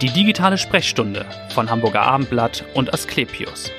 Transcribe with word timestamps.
Die 0.00 0.10
digitale 0.10 0.58
Sprechstunde 0.58 1.24
von 1.50 1.70
Hamburger 1.70 2.02
Abendblatt 2.02 2.64
und 2.74 2.92
Asklepios. 2.92 3.70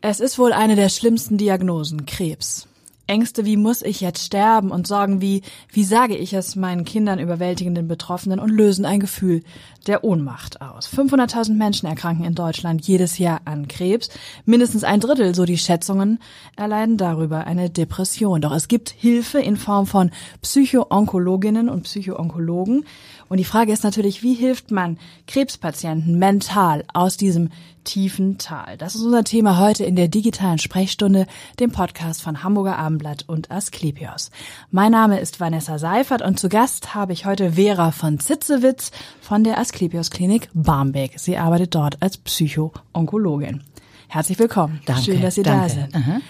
Es 0.00 0.20
ist 0.20 0.38
wohl 0.38 0.52
eine 0.52 0.76
der 0.76 0.88
schlimmsten 0.88 1.38
Diagnosen, 1.38 2.06
Krebs. 2.06 2.68
Ängste 3.06 3.44
wie 3.44 3.56
muss 3.56 3.82
ich 3.82 4.00
jetzt 4.00 4.24
sterben 4.24 4.70
und 4.70 4.86
Sorgen 4.86 5.20
wie 5.20 5.42
wie 5.70 5.84
sage 5.84 6.16
ich 6.16 6.32
es 6.32 6.56
meinen 6.56 6.84
Kindern 6.84 7.18
überwältigenden 7.18 7.88
Betroffenen 7.88 8.40
und 8.40 8.50
lösen 8.50 8.84
ein 8.84 9.00
Gefühl 9.00 9.42
der 9.86 10.04
Ohnmacht 10.04 10.60
aus. 10.60 10.88
500.000 10.88 11.54
Menschen 11.54 11.86
erkranken 11.86 12.24
in 12.24 12.34
Deutschland 12.34 12.86
jedes 12.86 13.18
Jahr 13.18 13.40
an 13.44 13.68
Krebs. 13.68 14.10
Mindestens 14.44 14.84
ein 14.84 15.00
Drittel, 15.00 15.34
so 15.34 15.44
die 15.44 15.58
Schätzungen, 15.58 16.18
erleiden 16.56 16.96
darüber 16.96 17.46
eine 17.46 17.70
Depression. 17.70 18.40
Doch 18.40 18.52
es 18.52 18.68
gibt 18.68 18.90
Hilfe 18.90 19.38
in 19.38 19.56
Form 19.56 19.86
von 19.86 20.10
Psychoonkologinnen 20.42 21.68
und 21.68 21.84
Psychoonkologen. 21.84 22.84
Und 23.28 23.38
die 23.38 23.44
Frage 23.44 23.72
ist 23.72 23.82
natürlich, 23.84 24.22
wie 24.22 24.34
hilft 24.34 24.70
man 24.70 24.98
Krebspatienten 25.26 26.18
mental 26.18 26.84
aus 26.92 27.16
diesem 27.16 27.50
tiefen 27.84 28.38
Tal? 28.38 28.76
Das 28.76 28.94
ist 28.94 29.02
unser 29.02 29.24
Thema 29.24 29.58
heute 29.58 29.84
in 29.84 29.96
der 29.96 30.08
digitalen 30.08 30.58
Sprechstunde, 30.58 31.26
dem 31.58 31.72
Podcast 31.72 32.22
von 32.22 32.42
Hamburger 32.42 32.78
Abendblatt 32.78 33.24
und 33.26 33.50
Asklepios. 33.50 34.30
Mein 34.70 34.92
Name 34.92 35.18
ist 35.18 35.40
Vanessa 35.40 35.78
Seifert 35.78 36.22
und 36.22 36.38
zu 36.38 36.48
Gast 36.48 36.94
habe 36.94 37.12
ich 37.12 37.26
heute 37.26 37.52
Vera 37.52 37.90
von 37.90 38.20
Zitzewitz 38.20 38.92
von 39.20 39.42
der 39.42 39.58
Asklepios 39.58 40.10
Klinik 40.10 40.48
Barmbek. 40.54 41.18
Sie 41.18 41.36
arbeitet 41.36 41.74
dort 41.74 42.00
als 42.02 42.18
Psychoonkologin. 42.18 43.62
Herzlich 44.08 44.38
willkommen. 44.38 44.80
Danke, 44.86 45.02
Schön, 45.02 45.20
dass 45.22 45.34
Sie 45.34 45.42
danke. 45.42 45.62
da 45.62 45.68
sind. 45.68 45.94
Aha. 45.96 46.20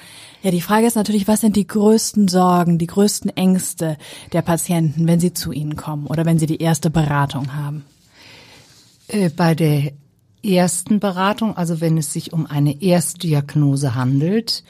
Ja, 0.43 0.51
die 0.51 0.61
Frage 0.61 0.87
ist 0.87 0.97
natürlich, 0.97 1.27
was 1.27 1.41
sind 1.41 1.57
die 1.57 1.67
größten 1.67 2.29
Sorgen, 2.29 2.79
die 2.79 2.87
größten 2.87 3.37
Ängste 3.37 3.97
der 4.33 4.43
Patienten, 4.43 5.07
wenn 5.07 5.21
sie 5.21 5.33
zu 5.33 5.53
Ihnen 5.53 5.77
kommen 5.77 6.07
oder 6.07 6.25
wenn 6.25 6.39
sie 6.39 6.47
die 6.47 6.61
erste 6.61 6.91
Beratung 6.91 7.55
haben? 7.55 7.85
Äh, 9.09 9.31
Bei 9.31 9.55
der 9.55 9.93
ersten 10.45 11.01
Beratung, 11.01 11.57
also 11.57 11.81
wenn 11.81 11.99
es 11.99 12.13
sich 12.13 12.33
um 12.33 12.47
eine 12.47 12.81
Erstdiagnose 12.81 13.95
handelt, 13.95 14.63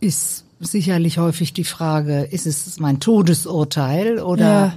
ist 0.00 0.44
sicherlich 0.58 1.18
häufig 1.18 1.52
die 1.52 1.64
Frage, 1.64 2.22
ist 2.22 2.46
es 2.46 2.80
mein 2.80 2.98
Todesurteil 2.98 4.18
oder 4.18 4.74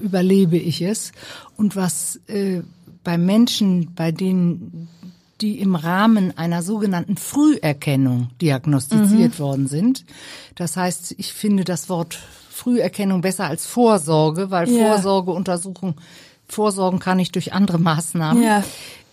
überlebe 0.00 0.56
ich 0.56 0.80
es? 0.82 1.12
Und 1.56 1.76
was 1.76 2.20
äh, 2.28 2.62
bei 3.04 3.18
Menschen, 3.18 3.94
bei 3.94 4.12
denen 4.12 4.88
die 5.42 5.58
im 5.58 5.74
Rahmen 5.74 6.36
einer 6.38 6.62
sogenannten 6.62 7.16
Früherkennung 7.16 8.30
diagnostiziert 8.40 9.38
worden 9.40 9.66
sind. 9.66 10.04
Das 10.54 10.76
heißt, 10.76 11.16
ich 11.18 11.32
finde 11.32 11.64
das 11.64 11.88
Wort 11.88 12.18
Früherkennung 12.50 13.20
besser 13.22 13.46
als 13.46 13.66
Vorsorge, 13.66 14.50
weil 14.50 14.68
Ja. 14.70 14.92
Vorsorgeuntersuchung, 14.92 15.94
Vorsorgen 16.48 17.00
kann 17.00 17.18
ich 17.18 17.32
durch 17.32 17.52
andere 17.52 17.78
Maßnahmen. 17.78 18.42
Ja. 18.42 18.62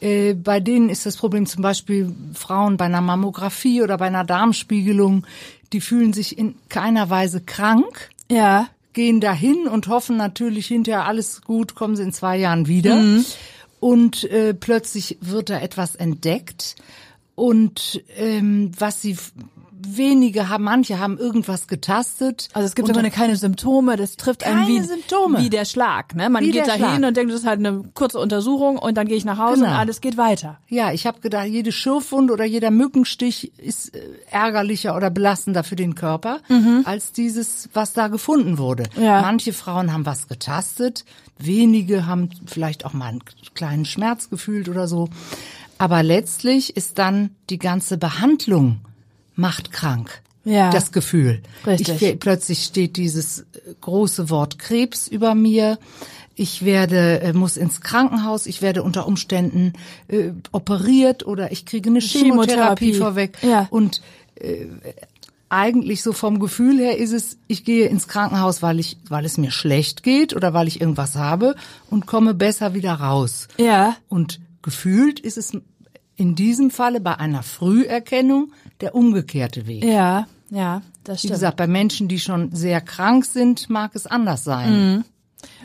Äh, 0.02 0.34
bei 0.36 0.60
denen 0.60 0.90
ist 0.90 1.06
das 1.06 1.18
Problem 1.18 1.46
zum 1.46 1.62
Beispiel 1.64 2.14
Frauen 2.34 2.78
bei 2.78 2.86
einer 2.86 3.02
Mammographie 3.02 3.82
oder 3.82 3.98
bei 3.98 4.06
einer 4.08 4.24
Darmspiegelung, 4.24 5.26
die 5.74 5.82
fühlen 5.82 6.14
sich 6.14 6.38
in 6.38 6.56
keiner 6.70 7.10
Weise 7.10 7.42
krank, 7.42 8.10
Ja, 8.32 8.68
gehen 8.94 9.20
dahin 9.22 9.68
und 9.68 9.88
hoffen 9.88 10.18
natürlich 10.18 10.68
hinterher 10.68 11.06
alles 11.06 11.42
gut, 11.42 11.74
kommen 11.76 11.96
sie 11.96 12.04
in 12.04 12.14
zwei 12.14 12.38
Jahren 12.38 12.68
wieder. 12.68 12.96
Und 13.80 14.24
äh, 14.26 14.54
plötzlich 14.54 15.18
wird 15.22 15.50
da 15.50 15.60
etwas 15.60 15.96
entdeckt. 15.96 16.76
Und 17.36 18.04
ähm, 18.18 18.72
was 18.78 19.02
sie 19.02 19.18
wenige 19.82 20.50
haben, 20.50 20.64
manche 20.66 21.00
haben 21.00 21.18
irgendwas 21.18 21.68
getastet. 21.68 22.50
also 22.54 22.66
es 22.66 22.76
gibt 22.76 22.92
Grunde 22.92 23.10
keine 23.12 23.36
Symptome, 23.36 23.96
das 23.96 24.18
trifft 24.18 24.44
einen 24.46 24.68
wie, 24.68 24.80
Symptome. 24.82 25.40
wie 25.40 25.50
der 25.50 25.66
Schlag. 25.66 26.16
Ne? 26.16 26.30
Man 26.30 26.44
Wie 26.44 26.52
geht 26.52 26.68
da 26.68 26.74
hin 26.74 27.06
und 27.06 27.16
denkt, 27.16 27.32
das 27.32 27.42
ist 27.42 27.48
halt 27.48 27.60
eine 27.60 27.84
kurze 27.94 28.20
Untersuchung 28.20 28.78
und 28.78 28.96
dann 28.98 29.08
gehe 29.08 29.18
ich 29.18 29.26
nach 29.26 29.38
Hause 29.38 29.62
Genau. 29.62 29.72
und 29.72 29.78
alles 29.78 30.02
geht 30.02 30.18
weiter. 30.18 30.58
Ja, 30.68 30.92
ich 30.92 31.08
habe 31.08 31.20
gedacht, 31.22 31.48
jede 31.48 31.72
Schürfwunde 31.72 32.34
oder 32.34 32.46
jeder 32.46 32.72
Mückenstich 32.72 33.58
ist 33.58 33.96
äh, 33.96 34.02
ärgerlicher 34.32 34.96
oder 34.96 35.10
belastender 35.10 35.64
für 35.64 35.76
den 35.76 35.96
Körper 35.96 36.40
als 36.86 37.12
dieses, 37.12 37.70
was 37.74 37.94
da 37.94 38.08
gefunden 38.08 38.58
wurde. 38.58 38.84
Ja. 39.00 39.22
Manche 39.22 39.54
Frauen 39.54 39.94
haben 39.94 40.06
was 40.06 40.28
getastet, 40.28 41.06
wenige 41.38 42.06
haben 42.06 42.30
vielleicht 42.46 42.86
auch 42.86 42.94
mal 42.94 43.08
einen 43.08 43.24
kleinen 43.54 43.86
Schmerz 43.86 44.30
gefühlt 44.30 44.68
oder 44.70 44.88
so. 44.88 45.10
Aber 45.78 46.04
letztlich 46.04 46.76
ist 46.76 47.00
dann 47.00 47.32
die 47.50 47.58
ganze 47.60 47.98
Behandlung 47.98 48.82
macht 49.40 49.72
krank. 49.72 50.22
Ja. 50.44 50.70
Das 50.70 50.92
Gefühl. 50.92 51.42
Richtig. 51.66 52.02
Ich, 52.02 52.20
plötzlich 52.20 52.64
steht 52.64 52.98
dieses 52.98 53.40
äh, 53.40 53.46
große 53.82 54.30
Wort 54.30 54.58
Krebs 54.60 55.08
über 55.08 55.36
mir. 55.36 55.78
Ich 56.36 56.64
werde, 56.64 57.22
äh, 57.22 57.34
muss 57.34 57.58
ins 57.58 57.82
Krankenhaus, 57.82 58.46
ich 58.46 58.62
werde 58.62 58.84
unter 58.84 59.06
Umständen 59.06 59.74
äh, 60.08 60.32
operiert 60.52 61.26
oder 61.26 61.52
ich 61.52 61.66
kriege 61.66 61.90
eine 61.90 62.00
Chemotherapie, 62.00 62.94
Chemotherapie. 62.94 62.94
vorweg. 62.94 63.38
Ja. 63.42 63.68
Und 63.70 64.02
äh, 64.36 64.66
eigentlich 65.50 66.04
so 66.04 66.14
vom 66.14 66.40
Gefühl 66.40 66.78
her 66.80 66.98
ist 66.98 67.12
es, 67.12 67.38
ich 67.48 67.66
gehe 67.66 67.88
ins 67.88 68.08
Krankenhaus, 68.08 68.62
weil 68.62 68.80
ich, 68.80 68.98
weil 69.10 69.26
es 69.26 69.38
mir 69.38 69.52
schlecht 69.52 70.04
geht 70.04 70.36
oder 70.36 70.54
weil 70.54 70.68
ich 70.68 70.80
irgendwas 70.80 71.16
habe 71.16 71.56
und 71.90 72.06
komme 72.06 72.34
besser 72.34 72.74
wieder 72.74 72.94
raus. 72.94 73.48
Ja, 73.58 73.98
Und 74.08 74.40
gefühlt 74.62 75.20
ist 75.20 75.38
es 75.38 75.52
in 76.20 76.36
diesem 76.36 76.70
Falle 76.70 77.00
bei 77.00 77.16
einer 77.16 77.44
Früherkennung 77.44 78.52
der 78.82 78.94
umgekehrte 78.94 79.68
Weg. 79.68 79.84
ja, 79.84 80.28
ja, 80.52 80.82
das 81.04 81.18
Wie 81.18 81.28
stimmt. 81.28 81.34
gesagt, 81.34 81.58
bei 81.58 81.68
Menschen, 81.68 82.08
die 82.08 82.20
schon 82.20 82.54
sehr 82.56 82.82
krank 82.82 83.24
sind, 83.24 83.70
mag 83.70 83.92
es 83.94 84.08
anders 84.08 84.44
sein. 84.44 85.04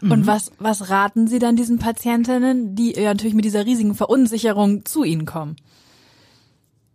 Mhm. 0.02 0.10
Und 0.10 0.26
was, 0.26 0.52
was 0.58 0.90
raten 0.90 1.26
Sie 1.26 1.38
dann 1.38 1.56
diesen 1.56 1.78
Patientinnen, 1.78 2.76
die 2.76 2.92
ja 2.92 3.04
natürlich 3.04 3.34
mit 3.34 3.44
dieser 3.44 3.64
riesigen 3.64 3.94
Verunsicherung 3.94 4.84
zu 4.84 5.02
Ihnen 5.02 5.24
kommen? 5.24 5.56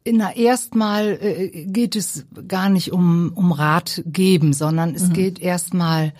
Na, 0.09 0.33
erstmal 0.33 1.17
äh, 1.21 1.65
geht 1.65 1.95
es 1.95 2.25
gar 2.47 2.69
nicht 2.69 2.91
um, 2.93 3.31
um 3.35 3.51
Rat 3.51 4.03
geben, 4.05 4.53
sondern 4.53 4.95
es 4.95 5.11
geht 5.11 5.39
erstmal 5.39 6.13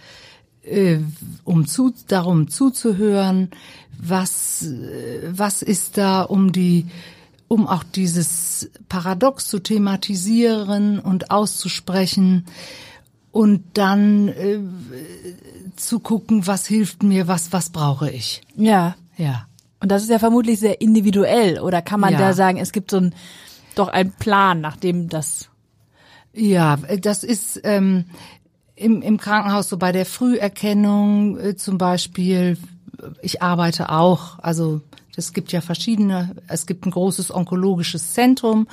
äh, 0.64 0.98
um 1.44 1.66
zu, 1.66 1.94
darum 2.08 2.50
zuzuhören, 2.50 3.50
was, 3.98 4.64
äh, 4.64 5.30
was 5.32 5.62
ist 5.62 5.98
da, 5.98 6.24
um 6.24 6.52
die, 6.52 6.88
um 7.50 7.68
auch 7.68 7.84
dieses 7.84 8.70
Paradox 8.88 9.48
zu 9.50 9.60
thematisieren 9.60 11.00
und 11.00 11.32
auszusprechen 11.32 12.46
und 13.32 13.64
dann 13.74 14.30
äh, 14.30 14.60
zu 15.76 16.00
gucken, 16.00 16.48
was 16.48 16.66
hilft 16.66 17.04
mir, 17.04 17.28
was, 17.28 17.52
was 17.52 17.72
brauche 17.72 18.10
ich. 18.10 18.42
Ja. 18.56 18.96
Ja. 19.18 19.48
Und 19.82 19.92
das 19.92 20.04
ist 20.04 20.10
ja 20.10 20.20
vermutlich 20.20 20.60
sehr 20.60 20.80
individuell. 20.82 21.60
Oder 21.60 21.82
kann 21.82 22.00
man 22.00 22.14
Ja. 22.14 22.20
da 22.20 22.34
sagen, 22.34 22.58
es 22.58 22.72
gibt 22.72 22.92
so 22.92 22.98
ein, 22.98 23.16
doch 23.76 23.88
einen 23.88 24.12
Plan, 24.12 24.62
nach 24.62 24.78
dem 24.78 25.10
das. 25.10 25.50
Ja, 26.34 26.78
das 26.78 27.24
ist 27.24 27.60
ähm, 27.64 28.06
im, 28.76 29.02
im 29.02 29.18
Krankenhaus 29.18 29.70
so 29.70 29.78
bei 29.78 29.92
der 29.92 30.06
Früherkennung 30.06 31.40
äh, 31.40 31.56
zum 31.56 31.78
Beispiel. 31.78 32.58
Ich 33.22 33.42
arbeite 33.42 33.90
auch, 33.90 34.38
also 34.40 34.82
es 35.16 35.34
gibt 35.34 35.52
ja 35.52 35.62
verschiedene. 35.62 36.36
Es 36.48 36.66
gibt 36.66 36.86
ein 36.86 36.92
großes 36.92 37.34
onkologisches 37.34 38.14
Zentrum, 38.14 38.68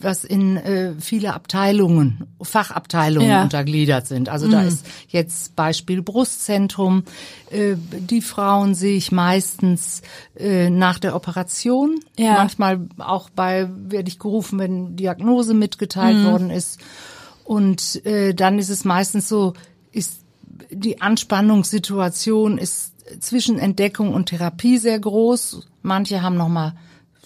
was 0.00 0.24
in 0.24 0.56
äh, 0.56 0.94
viele 0.98 1.34
Abteilungen, 1.34 2.26
Fachabteilungen 2.40 3.28
Ja. 3.28 3.42
untergliedert 3.42 4.06
sind. 4.06 4.28
Also 4.30 4.48
da 4.48 4.62
ist 4.62 4.86
jetzt 5.08 5.54
Beispiel 5.54 6.02
Brustzentrum. 6.02 7.04
Äh, 7.50 7.74
die 7.76 8.22
Frauen 8.22 8.74
sehe 8.74 8.96
ich 8.96 9.12
meistens 9.12 10.02
äh, 10.34 10.70
nach 10.70 10.98
der 10.98 11.14
Operation. 11.14 12.00
Ja. 12.18 12.34
Manchmal 12.34 12.80
auch 12.98 13.28
bei, 13.30 13.68
werde 13.70 14.08
ich 14.08 14.18
gerufen, 14.18 14.58
wenn 14.58 14.96
Diagnose 14.96 15.52
mitgeteilt 15.54 16.24
worden 16.24 16.50
ist. 16.50 16.80
Und 17.44 18.04
äh, 18.06 18.34
dann 18.34 18.58
ist 18.58 18.70
es 18.70 18.84
meistens 18.84 19.28
so, 19.28 19.52
ist 19.92 20.20
die 20.70 21.02
Anspannungssituation 21.02 22.56
ist 22.58 22.91
zwischen 23.20 23.58
Entdeckung 23.58 24.14
und 24.14 24.26
Therapie 24.26 24.78
sehr 24.78 24.98
groß. 24.98 25.66
Manche 25.82 26.22
haben 26.22 26.36
noch 26.36 26.48
mal 26.48 26.74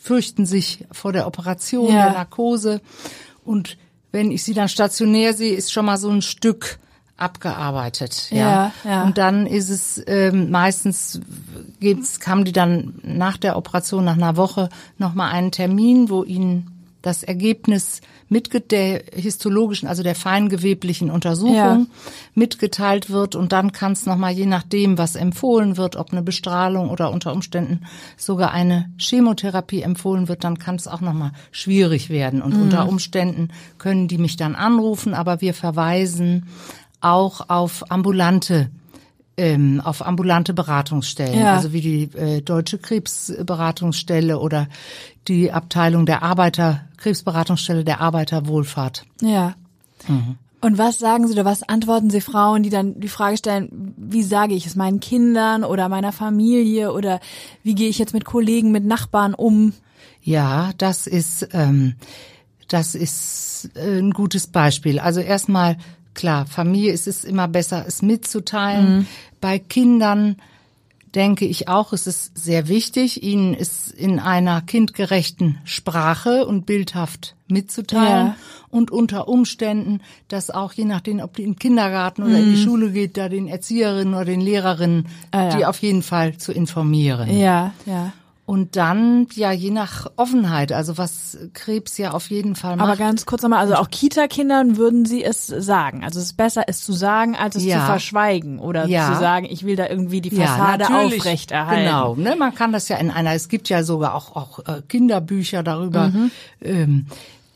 fürchten 0.01 0.47
sich 0.47 0.85
vor 0.93 1.13
der 1.13 1.27
Operation, 1.27 1.93
Ja. 1.93 2.05
der 2.05 2.13
Narkose. 2.13 2.81
Und 3.45 3.77
wenn 4.13 4.31
ich 4.31 4.45
sie 4.45 4.55
dann 4.55 4.69
stationär 4.69 5.35
sehe, 5.35 5.55
ist 5.55 5.73
schon 5.73 5.85
mal 5.87 5.99
so 5.99 6.11
ein 6.11 6.23
Stück 6.23 6.79
abgearbeitet. 7.17 8.29
Ja, 8.31 8.73
ja. 8.85 9.05
Und 9.05 9.19
dann 9.19 9.47
ist 9.47 9.71
es 9.71 10.03
ähm, 10.07 10.51
meistens 10.51 11.21
gibt's, 11.81 12.19
haben 12.27 12.45
die 12.45 12.53
dann 12.53 12.95
nach 13.03 13.37
der 13.37 13.57
Operation 13.57 14.05
nach 14.05 14.17
einer 14.17 14.37
Woche 14.37 14.69
noch 14.99 15.15
mal 15.15 15.31
einen 15.31 15.51
Termin, 15.51 16.09
wo 16.11 16.25
ihnen 16.25 16.71
das 17.07 17.23
Ergebnis 17.23 18.01
mit 18.29 18.71
der 18.73 19.03
histologischen, 19.15 19.87
also 19.89 20.03
der 20.03 20.17
feingeweblichen 20.17 21.11
Untersuchung 21.11 21.55
Ja. 21.55 21.87
mitgeteilt 22.35 23.09
wird. 23.11 23.37
Und 23.37 23.53
dann 23.53 23.71
kann 23.73 23.93
es 23.93 24.05
nochmal 24.07 24.33
je 24.33 24.47
nachdem, 24.47 24.99
was 24.99 25.15
empfohlen 25.15 25.77
wird, 25.77 25.95
ob 25.95 26.11
eine 26.13 26.23
Bestrahlung 26.23 26.91
oder 26.91 27.13
unter 27.13 27.33
Umständen 27.33 27.83
sogar 28.17 28.51
eine 28.51 28.91
Chemotherapie 28.99 29.83
empfohlen 29.83 30.27
wird, 30.29 30.43
dann 30.43 30.59
kann 30.59 30.75
es 30.75 30.89
auch 30.89 31.01
nochmal 31.01 31.31
schwierig 31.53 32.11
werden. 32.11 32.43
Und 32.43 32.55
unter 32.57 32.89
Umständen 32.89 33.51
können 33.79 34.09
die 34.09 34.19
mich 34.19 34.37
dann 34.37 34.57
anrufen, 34.57 35.15
aber 35.15 35.41
wir 35.41 35.55
verweisen 35.55 36.47
auch 37.01 37.49
auf 37.49 37.91
ambulante 37.91 38.71
ähm, 39.39 39.83
auf 39.85 40.01
ambulante 40.07 40.55
Beratungsstellen, 40.55 41.39
Ja. 41.39 41.53
also 41.53 41.75
wie 41.75 41.83
die 41.83 42.03
äh, 42.17 42.41
Deutsche 42.41 42.79
Krebsberatungsstelle 42.79 44.39
oder 44.39 44.67
die 45.29 45.53
Abteilung 45.53 46.07
der 46.07 46.23
Arbeiter, 46.23 46.86
Krebsberatungsstelle 46.97 47.85
der 47.85 48.01
Arbeiterwohlfahrt. 48.01 49.05
Ja. 49.21 49.55
Und 50.61 50.79
was 50.79 50.99
sagen 50.99 51.27
Sie 51.27 51.33
oder 51.33 51.45
was 51.45 51.63
antworten 51.63 52.11
Sie 52.11 52.21
Frauen, 52.21 52.63
die 52.63 52.71
dann 52.71 52.99
die 53.01 53.09
Frage 53.09 53.37
stellen, 53.37 53.95
wie 53.97 54.23
sage 54.23 54.55
ich 54.55 54.67
es 54.67 54.77
meinen 54.77 55.01
Kindern 55.01 55.65
oder 55.65 55.89
meiner 55.89 56.13
Familie 56.13 56.93
oder 56.93 57.21
wie 57.63 57.75
gehe 57.75 57.89
ich 57.89 57.99
jetzt 57.99 58.15
mit 58.15 58.25
Kollegen, 58.25 58.73
mit 58.73 58.85
Nachbarn 58.85 59.35
um? 59.35 59.73
Ja, 60.23 60.73
das 60.79 61.07
ist 61.07 61.49
ähm, 61.53 61.95
das 62.69 62.95
ist 62.95 63.71
äh, 63.75 63.99
ein 63.99 64.11
gutes 64.11 64.47
Beispiel. 64.47 64.99
Also 64.99 65.21
erstmal 65.21 65.77
klar, 66.15 66.47
Familie 66.47 66.93
ist 66.93 67.07
es 67.07 67.25
immer 67.25 67.49
besser, 67.49 67.85
es 67.87 68.03
mitzuteilen. 68.03 69.07
Bei 69.41 69.59
Kindern 69.59 70.37
denke 71.17 71.47
ich 71.47 71.67
auch, 71.67 71.93
es 71.93 72.07
ist 72.07 72.39
sehr 72.39 72.69
wichtig, 72.69 73.23
ihnen 73.23 73.55
es 73.55 73.91
in 73.91 74.21
einer 74.21 74.61
kindgerechten 74.63 75.59
Sprache 75.65 76.47
und 76.47 76.67
bildhaft 76.67 77.35
mitzuteilen 77.49 78.27
Ja. 78.29 78.37
und 78.69 78.91
unter 78.91 79.27
Umständen, 79.27 80.01
dass 80.29 80.51
auch 80.51 80.73
je 80.75 80.85
nachdem, 80.85 81.21
ob 81.21 81.35
die 81.35 81.43
in 81.45 81.53
den 81.53 81.59
Kindergarten 81.59 82.23
oder 82.23 82.39
in 82.39 82.51
die 82.55 82.63
Schule 82.63 82.91
geht, 82.91 83.17
da 83.17 83.29
den 83.29 83.49
Erzieherinnen 83.49 84.15
oder 84.15 84.27
den 84.27 84.41
Lehrerinnen, 84.43 85.07
Ah, 85.31 85.45
ja. 85.45 85.57
die 85.57 85.65
auf 85.67 85.81
jeden 85.83 86.03
Fall 86.03 86.37
zu 86.37 86.53
informieren. 86.53 87.37
Ja, 87.37 87.73
ja. 87.87 88.13
Und 88.47 88.77
dann, 88.77 89.27
ja, 89.35 89.51
je 89.51 89.73
nach 89.73 90.07
Offenheit, 90.15 90.71
also 90.71 90.97
was 90.97 91.37
Krebs 91.53 91.99
ja 91.99 92.13
auf 92.13 92.31
jeden 92.31 92.55
Fall 92.55 92.77
macht. 92.77 92.87
Aber 92.87 92.97
ganz 92.97 93.27
kurz 93.27 93.43
nochmal, 93.43 93.59
also 93.59 93.75
auch 93.75 93.91
Kita-Kindern 93.91 94.77
würden 94.77 95.05
Sie 95.05 95.25
es 95.25 95.49
sagen. 95.49 96.05
Also 96.05 96.21
es 96.21 96.27
ist 96.27 96.37
besser, 96.37 96.63
es 96.69 96.81
zu 96.81 96.93
sagen, 96.93 97.35
als 97.35 97.57
es 97.57 97.65
Ja. 97.65 97.81
zu 97.81 97.87
verschweigen 97.87 98.61
oder 98.61 98.87
Ja. 98.87 99.13
zu 99.13 99.19
sagen, 99.19 99.47
ich 99.51 99.65
will 99.67 99.75
da 99.75 99.89
irgendwie 99.89 100.21
die 100.21 100.31
Fassade 100.31 100.85
natürlich. 100.85 101.19
aufrechterhalten. 101.23 101.87
Genau, 101.87 102.15
ne? 102.15 102.37
Man 102.37 102.55
kann 102.55 102.73
das 102.73 102.89
ja 102.89 102.99
in 102.99 103.11
einer, 103.11 103.33
es 103.35 103.49
gibt 103.49 103.69
ja 103.69 103.83
sogar 103.83 104.15
auch, 104.15 104.37
auch 104.37 104.61
äh, 104.61 104.81
Kinderbücher 104.89 105.65
darüber. 105.65 106.13
Ähm, 106.63 107.07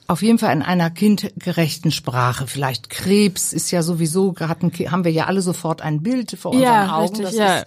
auf 0.08 0.22
jeden 0.22 0.40
Fall 0.40 0.52
in 0.56 0.62
einer 0.62 0.90
kindgerechten 0.90 1.92
Sprache. 1.92 2.48
Vielleicht 2.48 2.90
Krebs 2.90 3.52
ist 3.52 3.70
ja 3.70 3.82
sowieso, 3.82 4.34
hatten, 4.40 4.72
haben 4.90 5.04
wir 5.04 5.12
ja 5.12 5.26
alle 5.26 5.40
sofort 5.40 5.82
ein 5.82 6.02
Bild 6.02 6.32
vor 6.32 6.50
unseren 6.50 6.64
Ja, 6.66 6.96
Augen. 6.96 7.02
richtig, 7.02 7.22
das 7.26 7.34
ja. 7.36 7.58
ist, 7.58 7.66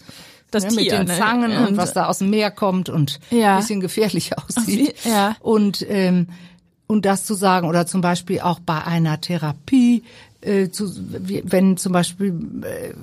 Das 0.54 0.64
ne, 0.64 0.70
Tier, 0.70 0.82
mit 0.82 0.92
den 0.92 1.08
ne? 1.08 1.18
Zangen 1.18 1.52
und, 1.58 1.68
Und- 1.70 1.78
was 1.78 1.94
da 1.94 2.06
aus 2.08 2.20
dem 2.20 2.30
Meer 2.30 2.52
kommt 2.52 2.90
und 2.90 3.20
Ja. 3.32 3.54
ein 3.56 3.60
bisschen 3.62 3.80
gefährlich 3.82 4.32
aussieht. 4.38 4.96
Ja. 5.06 5.36
Und 5.40 5.82
und 5.84 6.28
und 6.88 7.06
das 7.06 7.26
zu 7.26 7.34
sagen 7.34 7.68
oder 7.68 7.86
zum 7.88 8.02
Beispiel 8.02 8.42
auch 8.42 8.60
bei 8.60 8.84
einer 8.84 9.20
Therapie, 9.20 10.04
äh, 10.42 10.70
zu, 10.70 10.92
wenn 11.44 11.78
zum 11.78 11.94
Beispiel 11.94 12.34
äh, 12.64 12.94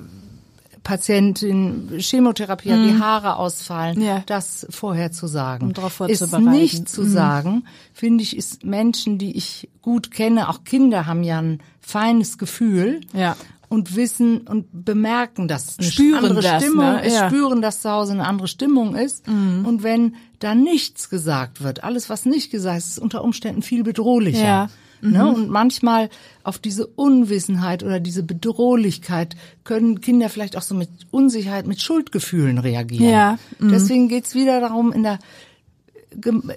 Patientin 0.83 1.89
Chemotherapie 1.99 2.71
hat, 2.71 2.79
die 2.79 2.99
Haare 2.99 3.35
ausfallen, 3.35 3.97
Mhm. 3.99 4.03
Ja. 4.05 4.23
das 4.25 4.65
vorher 4.69 5.11
zu 5.11 5.27
sagen. 5.27 5.67
Um 5.67 5.73
darauf 5.73 5.93
vorzubereiten. 5.93 6.45
Mhm. 6.45 6.51
nicht 6.51 6.89
zu 6.89 7.03
sagen, 7.05 7.65
finde 7.93 8.23
ich, 8.23 8.35
ist 8.35 8.63
Menschen, 8.65 9.17
die 9.17 9.37
ich 9.37 9.69
gut 9.81 10.11
kenne, 10.11 10.49
auch 10.49 10.63
Kinder 10.63 11.05
haben 11.05 11.23
ja 11.23 11.39
ein 11.39 11.59
feines 11.81 12.37
Gefühl. 12.37 13.01
Ja. 13.13 13.35
Und 13.71 13.95
wissen 13.95 14.39
und 14.39 14.65
bemerken, 14.71 15.47
dass 15.47 15.69
es 15.69 15.79
eine 15.79 15.91
Spüren 15.91 16.25
andere 16.25 16.41
das, 16.41 16.61
Stimmung 16.61 16.85
ne? 16.85 17.05
ist, 17.05 17.13
Ja. 17.13 17.25
Mhm. 17.25 17.29
spüren, 17.29 17.61
dass 17.61 17.81
zu 17.81 17.89
Hause 17.89 18.11
eine 18.11 18.27
andere 18.27 18.49
Stimmung 18.49 18.95
ist. 18.95 19.25
Und 19.29 19.81
wenn 19.81 20.15
da 20.39 20.55
nichts 20.55 21.09
gesagt 21.09 21.63
wird, 21.63 21.81
alles, 21.81 22.09
was 22.09 22.25
nicht 22.25 22.51
gesagt 22.51 22.79
ist, 22.79 22.87
ist 22.89 22.99
unter 22.99 23.23
Umständen 23.23 23.61
viel 23.61 23.83
bedrohlicher. 23.83 24.43
Ja. 24.43 24.69
Mhm. 24.99 25.11
Ne? 25.11 25.33
Und 25.33 25.49
manchmal 25.49 26.09
auf 26.43 26.59
diese 26.59 26.85
Unwissenheit 26.85 27.81
oder 27.81 28.01
diese 28.01 28.23
Bedrohlichkeit 28.23 29.37
können 29.63 30.01
Kinder 30.01 30.27
vielleicht 30.27 30.57
auch 30.57 30.61
so 30.61 30.75
mit 30.75 30.89
Unsicherheit, 31.09 31.65
mit 31.65 31.81
Schuldgefühlen 31.81 32.57
reagieren. 32.57 33.09
Ja. 33.09 33.39
Mhm. 33.59 33.69
Deswegen 33.69 34.07
geht's 34.09 34.35
wieder 34.35 34.59
darum, 34.59 34.91
in 34.91 35.03
der 35.03 35.19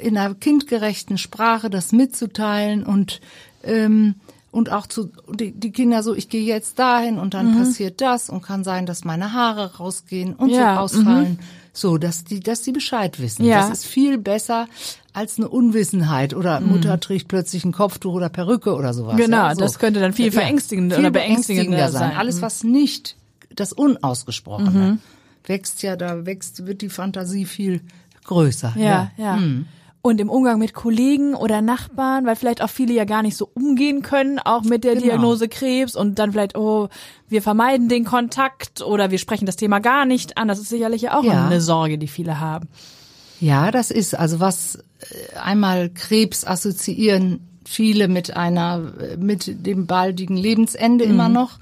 in 0.00 0.18
einer 0.18 0.34
kindgerechten 0.34 1.16
Sprache 1.16 1.70
das 1.70 1.92
mitzuteilen 1.92 2.84
und 2.84 3.20
ähm, 3.62 4.16
und 4.54 4.70
auch 4.70 4.86
zu 4.86 5.10
die, 5.32 5.50
die 5.50 5.72
Kinder 5.72 6.04
so, 6.04 6.14
ich 6.14 6.28
gehe 6.28 6.44
jetzt 6.44 6.78
dahin 6.78 7.18
und 7.18 7.34
dann 7.34 7.58
passiert 7.58 8.00
das 8.00 8.30
und 8.30 8.40
kann 8.42 8.62
sein, 8.62 8.86
dass 8.86 9.04
meine 9.04 9.32
Haare 9.32 9.78
rausgehen 9.78 10.34
und 10.34 10.50
Ja, 10.50 10.76
so 10.76 10.80
ausfallen, 10.80 11.40
so 11.72 11.98
dass 11.98 12.22
die 12.22 12.38
dass 12.38 12.62
die 12.62 12.70
Bescheid 12.70 13.20
wissen. 13.20 13.44
Ja. 13.44 13.62
Das 13.62 13.78
ist 13.78 13.86
viel 13.86 14.16
besser 14.16 14.68
als 15.12 15.38
eine 15.38 15.48
Unwissenheit 15.48 16.34
oder 16.34 16.60
Mutter 16.60 17.00
trägt 17.00 17.26
plötzlich 17.26 17.64
ein 17.64 17.72
Kopftuch 17.72 18.14
oder 18.14 18.28
Perücke 18.28 18.74
oder 18.74 18.94
sowas. 18.94 19.16
Genau, 19.16 19.48
ja, 19.48 19.54
so. 19.54 19.60
das 19.60 19.80
könnte 19.80 19.98
dann 19.98 20.12
viel 20.12 20.30
verängstigender 20.30 20.96
viel 20.96 21.04
oder 21.04 21.12
beängstigender 21.12 21.90
sein. 21.90 22.12
Mhm. 22.12 22.18
Alles 22.18 22.40
was 22.40 22.62
nicht 22.62 23.16
das 23.54 23.72
Unausgesprochene 23.72 24.98
wächst 25.46 25.82
ja, 25.82 25.96
da 25.96 26.26
wächst 26.26 26.64
wird 26.64 26.80
die 26.80 26.88
Fantasie 26.88 27.44
viel 27.44 27.80
größer. 28.24 28.74
Ja, 28.76 29.10
ja. 29.16 29.36
Hm. 29.36 29.66
Und 30.06 30.20
im 30.20 30.28
Umgang 30.28 30.58
mit 30.58 30.74
Kollegen 30.74 31.34
oder 31.34 31.62
Nachbarn, 31.62 32.26
weil 32.26 32.36
vielleicht 32.36 32.60
auch 32.60 32.68
viele 32.68 32.92
ja 32.92 33.06
gar 33.06 33.22
nicht 33.22 33.38
so 33.38 33.48
umgehen 33.54 34.02
können, 34.02 34.38
auch 34.38 34.62
mit 34.62 34.84
der 34.84 34.92
Genau. 34.96 35.06
Diagnose 35.06 35.48
Krebs 35.48 35.96
und 35.96 36.18
dann 36.18 36.32
vielleicht, 36.32 36.58
oh, 36.58 36.90
wir 37.30 37.40
vermeiden 37.40 37.88
den 37.88 38.04
Kontakt 38.04 38.82
oder 38.82 39.10
wir 39.10 39.16
sprechen 39.16 39.46
das 39.46 39.56
Thema 39.56 39.78
gar 39.78 40.04
nicht 40.04 40.36
an. 40.36 40.46
Das 40.48 40.58
ist 40.58 40.68
sicherlich 40.68 41.00
ja 41.00 41.18
auch 41.18 41.24
Ja. 41.24 41.46
eine 41.46 41.62
Sorge, 41.62 41.96
die 41.96 42.06
viele 42.08 42.38
haben. 42.38 42.68
Ja, 43.40 43.70
das 43.70 43.90
ist 43.90 44.14
also 44.14 44.40
was 44.40 44.76
äh, 44.76 45.38
einmal 45.38 45.88
Krebs 45.88 46.44
assoziieren 46.46 47.40
viele 47.64 48.06
mit 48.08 48.36
einer 48.36 48.92
äh, 49.00 49.16
mit 49.16 49.64
dem 49.66 49.86
baldigen 49.86 50.36
Lebensende 50.36 51.04
immer 51.04 51.30
noch. 51.30 51.52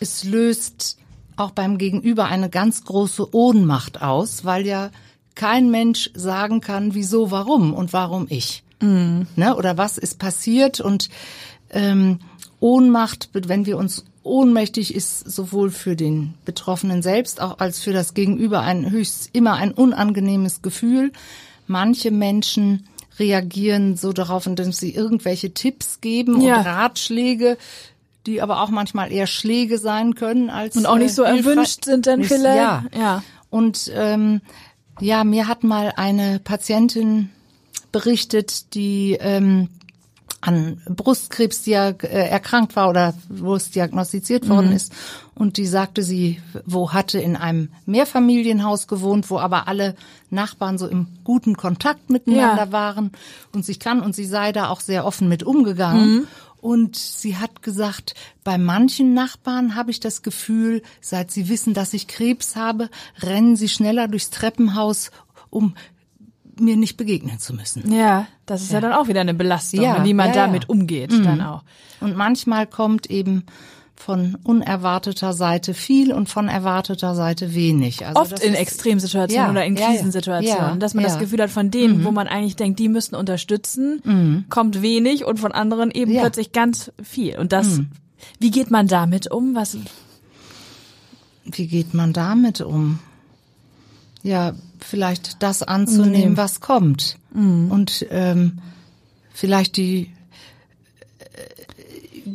Es 0.00 0.22
löst 0.22 0.98
auch 1.36 1.52
beim 1.52 1.78
Gegenüber 1.78 2.26
eine 2.26 2.50
ganz 2.50 2.84
große 2.84 3.34
Ohnmacht 3.34 4.02
aus, 4.02 4.44
weil 4.44 4.66
ja 4.66 4.90
kein 5.36 5.70
Mensch 5.70 6.10
sagen 6.14 6.60
kann, 6.60 6.94
wieso, 6.94 7.30
warum 7.30 7.72
und 7.72 7.92
warum 7.92 8.26
ich. 8.28 8.64
Ne? 8.80 9.56
Oder 9.56 9.78
was 9.78 9.96
ist 9.98 10.18
passiert 10.18 10.80
und 10.80 11.08
ähm, 11.70 12.18
Ohnmacht, 12.60 13.30
wenn 13.32 13.64
wir 13.66 13.76
uns 13.78 14.04
ohnmächtig 14.22 14.94
ist, 14.94 15.20
sowohl 15.30 15.70
für 15.70 15.94
den 15.94 16.34
Betroffenen 16.44 17.00
selbst 17.02 17.40
auch 17.40 17.58
als 17.60 17.80
für 17.80 17.92
das 17.92 18.12
Gegenüber 18.14 18.60
ein 18.62 18.90
höchst 18.90 19.30
immer 19.32 19.54
ein 19.54 19.72
unangenehmes 19.72 20.62
Gefühl. 20.62 21.12
Manche 21.66 22.10
Menschen 22.10 22.86
reagieren 23.18 23.96
so 23.96 24.12
darauf, 24.12 24.46
indem 24.46 24.72
sie 24.72 24.94
irgendwelche 24.94 25.52
Tipps 25.54 26.00
geben 26.00 26.40
Ja. 26.40 26.58
und 26.58 26.66
Ratschläge, 26.66 27.56
die 28.26 28.42
aber 28.42 28.60
auch 28.62 28.70
manchmal 28.70 29.12
eher 29.12 29.26
Schläge 29.26 29.78
sein 29.78 30.14
können 30.14 30.50
als 30.50 30.76
Und 30.76 30.86
auch 30.86 30.96
nicht 30.98 31.14
so 31.14 31.22
äh, 31.24 31.32
hilfreich. 31.32 31.52
erwünscht 31.52 31.84
sind 31.84 32.06
dann 32.06 32.24
vielleicht. 32.24 32.56
Ja. 32.58 32.84
Ja. 32.98 33.22
Und 33.50 33.90
ähm, 33.94 34.40
ja, 35.00 35.24
mir 35.24 35.48
hat 35.48 35.64
mal 35.64 35.92
eine 35.96 36.38
Patientin 36.38 37.30
berichtet, 37.92 38.74
die 38.74 39.16
ähm, 39.20 39.68
an 40.40 40.80
Brustkrebs 40.88 41.66
äh, 41.66 41.94
erkrankt 42.28 42.76
war 42.76 42.88
oder 42.88 43.14
wo 43.28 43.54
es 43.54 43.70
diagnostiziert 43.70 44.48
worden 44.48 44.72
ist. 44.72 44.92
Und 45.34 45.56
die 45.56 45.66
sagte, 45.66 46.02
sie 46.02 46.40
wo 46.64 46.92
hatte 46.92 47.18
in 47.18 47.36
einem 47.36 47.70
Mehrfamilienhaus 47.84 48.86
gewohnt, 48.86 49.28
wo 49.30 49.38
aber 49.38 49.66
alle 49.68 49.96
Nachbarn 50.30 50.78
so 50.78 50.86
im 50.86 51.08
guten 51.24 51.56
Kontakt 51.56 52.10
miteinander 52.10 52.66
Ja. 52.66 52.72
waren 52.72 53.12
und 53.52 53.64
sich 53.64 53.80
kann 53.80 54.00
und 54.00 54.14
sie 54.14 54.24
sei 54.24 54.52
da 54.52 54.68
auch 54.68 54.80
sehr 54.80 55.04
offen 55.04 55.28
mit 55.28 55.42
umgegangen. 55.42 56.26
Und 56.66 56.96
sie 56.96 57.36
hat 57.36 57.62
gesagt, 57.62 58.16
bei 58.42 58.58
manchen 58.58 59.14
Nachbarn 59.14 59.76
habe 59.76 59.92
ich 59.92 60.00
das 60.00 60.22
Gefühl, 60.22 60.82
seit 61.00 61.30
sie 61.30 61.48
wissen, 61.48 61.74
dass 61.74 61.94
ich 61.94 62.08
Krebs 62.08 62.56
habe, 62.56 62.90
rennen 63.22 63.54
sie 63.54 63.68
schneller 63.68 64.08
durchs 64.08 64.30
Treppenhaus, 64.30 65.12
um 65.48 65.76
mir 66.58 66.76
nicht 66.76 66.96
begegnen 66.96 67.38
zu 67.38 67.54
müssen. 67.54 67.92
Ja, 67.94 68.26
das 68.46 68.62
ist 68.62 68.72
ja, 68.72 68.80
dann 68.80 68.94
auch 68.94 69.06
wieder 69.06 69.20
eine 69.20 69.32
Belastung, 69.32 69.80
Ja, 69.80 69.94
wenn 69.94 70.02
niemand 70.02 70.34
ja, 70.34 70.40
ja. 70.40 70.46
damit 70.48 70.68
umgeht, 70.68 71.12
dann 71.12 71.40
auch. 71.40 71.62
Und 72.00 72.16
manchmal 72.16 72.66
kommt 72.66 73.08
eben 73.10 73.44
von 73.96 74.36
unerwarteter 74.44 75.32
Seite 75.32 75.72
viel 75.74 76.12
und 76.12 76.28
von 76.28 76.48
erwarteter 76.48 77.14
Seite 77.14 77.54
wenig. 77.54 78.06
Also 78.06 78.20
Oft 78.20 78.38
in 78.40 78.52
ist- 78.52 78.60
Extremsituationen 78.60 79.44
Ja, 79.46 79.50
oder 79.50 79.64
in 79.64 79.74
ja, 79.76 79.82
ja. 79.82 79.90
Krisensituationen, 79.90 80.58
Ja, 80.58 80.76
dass 80.76 80.94
man 80.94 81.02
das. 81.04 81.16
Mhm. 81.16 81.20
Gefühl 81.20 81.42
hat, 81.42 81.50
von 81.50 81.70
denen, 81.70 82.04
wo 82.04 82.10
man 82.10 82.28
eigentlich 82.28 82.56
denkt, 82.56 82.78
die 82.78 82.88
müssten 82.88 83.14
unterstützen, 83.16 84.44
kommt 84.50 84.82
wenig 84.82 85.24
und 85.24 85.40
von 85.40 85.52
anderen 85.52 85.90
eben. 85.90 86.12
Mhm. 86.12 86.18
plötzlich 86.20 86.52
ganz 86.52 86.92
viel. 87.02 87.38
Und 87.38 87.52
das, 87.52 87.80
wie 88.38 88.50
geht 88.50 88.70
man 88.70 88.86
damit 88.86 89.30
um? 89.30 89.54
Was, 89.54 89.76
Wie 91.44 91.66
geht 91.66 91.94
man 91.94 92.12
damit 92.12 92.60
um? 92.60 92.98
Ja, 94.22 94.52
vielleicht 94.80 95.42
das 95.42 95.62
anzunehmen, 95.62 96.36
was 96.36 96.60
kommt. 96.60 97.16
Und 97.32 98.04
ähm, 98.10 98.58
vielleicht 99.32 99.76
die, 99.76 100.10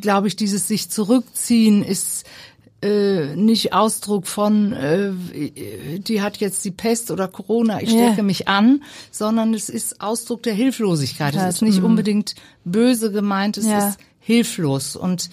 glaube 0.01 0.27
ich, 0.27 0.35
dieses 0.35 0.67
sich 0.67 0.89
zurückziehen 0.89 1.83
ist 1.83 2.25
äh, 2.83 3.35
nicht 3.35 3.73
Ausdruck 3.73 4.25
von, 4.25 4.73
äh, 4.73 5.11
die 5.99 6.21
hat 6.21 6.37
jetzt 6.37 6.65
die 6.65 6.71
Pest 6.71 7.11
oder 7.11 7.27
Corona, 7.27 7.79
ich 7.81 7.91
stecke 7.91 8.23
mich 8.23 8.47
an, 8.47 8.81
sondern 9.11 9.53
es 9.53 9.69
ist 9.69 10.01
Ausdruck 10.01 10.41
der 10.43 10.53
Hilflosigkeit. 10.55 11.35
Es 11.35 11.41
Das, 11.43 11.55
ist 11.55 11.61
nicht 11.61 11.81
unbedingt 11.83 12.33
böse 12.65 13.11
gemeint, 13.11 13.57
es 13.57 13.65
Ja. 13.67 13.89
ist 13.89 13.99
hilflos. 14.19 14.95
Und 14.95 15.29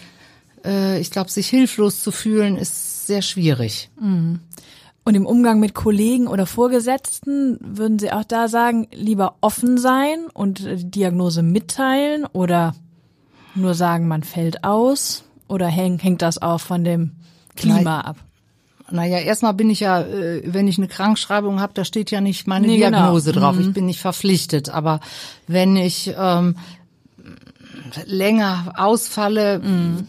äh, 0.65 1.01
ich 1.01 1.11
glaube, 1.11 1.31
sich 1.31 1.49
hilflos 1.49 2.03
zu 2.03 2.11
fühlen, 2.11 2.57
ist 2.57 3.07
sehr 3.07 3.23
schwierig. 3.23 3.89
Und 3.99 5.15
im 5.15 5.25
Umgang 5.25 5.59
mit 5.59 5.73
Kollegen 5.75 6.27
oder 6.27 6.45
Vorgesetzten 6.45 7.57
würden 7.63 7.99
Sie 7.99 8.13
auch 8.13 8.25
da 8.25 8.49
sagen, 8.49 8.89
lieber 8.93 9.37
offen 9.41 9.79
sein 9.79 10.27
und 10.35 10.59
die 10.67 10.91
Diagnose 10.91 11.43
mitteilen 11.43 12.27
oder 12.27 12.75
nur 13.59 13.75
sagen, 13.75 14.09
man 14.09 14.23
fällt 14.23 14.65
aus? 14.65 15.25
Oder 15.49 15.69
häng, 15.69 15.99
hängt 15.99 16.23
das 16.23 16.41
auch 16.41 16.61
von 16.61 16.85
dem 16.85 17.13
Klima 17.57 18.01
ab? 18.01 18.17
Naja, 18.91 19.19
erstmal 19.19 19.55
bin 19.55 19.69
ich 19.69 19.81
ja, 19.81 20.01
äh, 20.01 20.43
wenn 20.47 20.67
ich 20.67 20.79
eine 20.79 20.89
Krankschreibung 20.89 21.61
habe, 21.61 21.75
da 21.75 21.85
steht 21.85 22.11
ja 22.11 22.21
nicht 22.21 22.47
meine 22.47 22.67
Nee, 22.67 22.79
genau. 22.79 22.99
Diagnose 22.99 23.33
drauf. 23.33 23.59
Ich 23.59 23.73
bin 23.73 23.87
nicht 23.87 24.01
verpflichtet. 24.01 24.71
Aber 24.71 25.01
wenn 25.47 25.77
ich 25.77 26.15
ähm, 26.19 26.57
länger 28.07 28.73
ausfalle, 28.77 29.61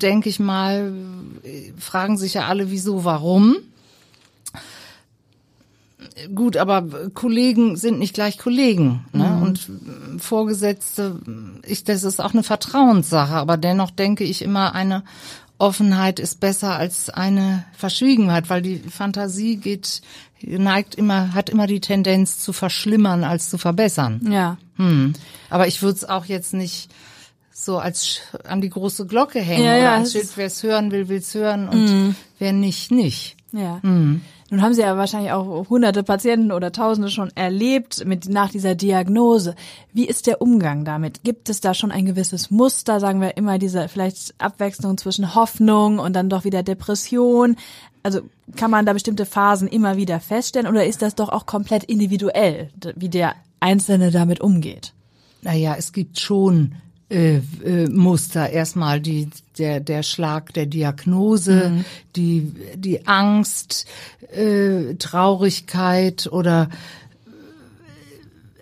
denke 0.02 0.30
ich 0.30 0.40
mal, 0.40 0.94
äh, 1.44 1.74
fragen 1.78 2.18
sich 2.18 2.36
ja 2.36 2.48
alle, 2.48 2.72
wieso, 2.72 3.04
warum. 3.04 3.58
Gut, 6.34 6.58
aber 6.58 7.10
Kollegen 7.14 7.76
sind 7.76 8.00
nicht 8.00 8.14
gleich 8.14 8.38
Kollegen. 8.38 9.06
Ne? 9.14 9.40
Und 9.42 9.70
Vorgesetzte, 10.22 11.20
ich, 11.66 11.84
das 11.84 12.04
ist 12.04 12.20
auch 12.20 12.34
eine 12.34 12.44
Vertrauenssache. 12.44 13.36
Aber 13.36 13.58
dennoch 13.58 13.92
denke 13.92 14.24
ich 14.24 14.42
immer, 14.42 14.76
eine 14.76 15.04
Offenheit 15.58 16.20
ist 16.20 16.40
besser 16.40 16.78
als 16.78 17.10
eine 17.10 17.66
Verschwiegenheit, 17.74 18.50
weil 18.50 18.62
die 18.62 18.78
Fantasie 18.78 19.58
geht, 19.58 20.02
neigt 20.42 20.96
immer, 20.96 21.34
hat 21.34 21.50
immer 21.50 21.68
die 21.68 21.82
Tendenz 21.82 22.40
zu 22.40 22.54
verschlimmern 22.54 23.24
als 23.24 23.50
zu 23.50 23.58
verbessern. 23.58 24.22
Ja. 24.32 24.58
Hm. 24.78 25.14
Aber 25.50 25.68
ich 25.68 25.82
würde 25.82 25.98
es 25.98 26.06
auch 26.06 26.26
jetzt 26.26 26.54
nicht 26.54 26.90
so 27.52 27.78
als 27.78 28.22
an 28.46 28.62
die 28.62 28.70
große 28.70 29.06
Glocke 29.06 29.42
hängen 29.42 29.66
Ja, 29.66 29.72
oder 29.72 29.84
ja, 29.84 29.96
als 29.96 30.14
Schild, 30.14 30.30
wer 30.36 30.48
es 30.48 30.64
hören 30.64 30.92
will, 30.92 31.10
will 31.10 31.18
es 31.18 31.36
hören 31.36 31.68
und 31.68 32.16
wer 32.40 32.54
nicht, 32.54 32.90
nicht. 32.92 33.36
Ja. 33.52 33.80
Nun 34.52 34.62
haben 34.62 34.74
Sie 34.74 34.82
ja 34.82 34.98
wahrscheinlich 34.98 35.32
auch 35.32 35.70
hunderte 35.70 36.02
Patienten 36.04 36.52
oder 36.52 36.72
Tausende 36.72 37.10
schon 37.10 37.32
erlebt 37.36 38.06
mit 38.06 38.28
nach 38.30 38.50
dieser 38.50 38.74
Diagnose. 38.74 39.56
Wie 39.94 40.06
ist 40.06 40.26
der 40.26 40.42
Umgang 40.42 40.86
damit? 40.86 41.24
Gibt 41.24 41.50
es 41.50 41.62
da 41.62 41.74
schon 41.74 41.92
ein 41.92 42.06
gewisses 42.06 42.50
Muster? 42.50 43.00
Sagen 43.00 43.22
wir 43.22 43.38
immer 43.38 43.60
diese 43.60 43.88
vielleicht 43.88 44.34
Abwechslung 44.40 44.98
zwischen 44.98 45.36
Hoffnung 45.36 46.00
und 46.00 46.14
dann 46.14 46.30
doch 46.30 46.46
wieder 46.46 46.64
Depression. 46.64 47.58
Also 48.02 48.22
kann 48.56 48.72
man 48.72 48.86
da 48.86 48.94
bestimmte 48.94 49.26
Phasen 49.26 49.68
immer 49.68 49.98
wieder 49.98 50.20
feststellen 50.20 50.68
oder 50.68 50.86
ist 50.86 51.02
das 51.04 51.14
doch 51.14 51.30
auch 51.30 51.46
komplett 51.46 51.84
individuell, 51.84 52.70
wie 52.96 53.10
der 53.10 53.36
Einzelne 53.60 54.10
damit 54.10 54.42
umgeht? 54.42 54.94
Naja, 55.42 55.76
es 55.78 55.94
gibt 55.94 56.20
schon 56.20 56.76
äh, 57.10 57.38
äh, 57.64 57.90
Muster. 57.90 58.50
Erstmal 58.50 59.02
die, 59.02 59.30
der, 59.58 59.80
der 59.80 60.04
Schlag 60.04 60.54
der 60.54 60.68
Diagnose, 60.68 61.84
die, 62.16 62.54
die 62.76 63.08
Angst, 63.08 63.88
äh, 64.32 64.94
Traurigkeit 64.96 66.30
oder 66.32 66.70
äh, 66.70 66.76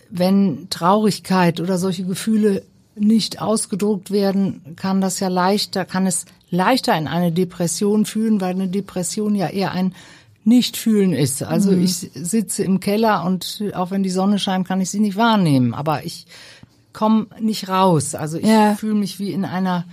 wenn 0.10 0.70
Traurigkeit 0.70 1.60
oder 1.60 1.78
solche 1.78 2.06
Gefühle 2.06 2.64
nicht 2.96 3.42
ausgedruckt 3.42 4.12
werden, 4.12 4.62
kann 4.78 5.02
das 5.02 5.20
ja 5.20 5.28
leichter, 5.28 5.84
kann 5.84 6.08
es 6.08 6.26
leichter 6.50 6.98
in 6.98 7.08
eine 7.08 7.32
Depression 7.34 8.06
führen, 8.06 8.40
weil 8.40 8.52
eine 8.52 8.70
Depression 8.70 9.36
ja 9.36 9.48
eher 9.48 9.72
ein 9.72 9.94
Nicht-Fühlen 10.46 11.12
ist. 11.12 11.44
Also 11.44 11.74
ich 11.74 11.96
sitze 11.98 12.64
im 12.64 12.80
Keller 12.80 13.26
und 13.26 13.62
auch 13.74 13.92
wenn 13.92 14.04
die 14.04 14.10
Sonne 14.10 14.40
scheint, 14.40 14.66
kann 14.66 14.80
ich 14.80 14.90
sie 14.90 15.02
nicht 15.02 15.18
wahrnehmen. 15.18 15.74
Aber 15.74 16.06
ich 16.06 16.26
komme 16.98 17.28
nicht 17.40 17.70
raus. 17.70 18.16
Also 18.16 18.38
ich 18.38 18.46
Ja. 18.48 18.74
fühle 18.76 18.96
mich 18.96 19.20
wie 19.20 19.32
in 19.32 19.46
einer 19.46 19.86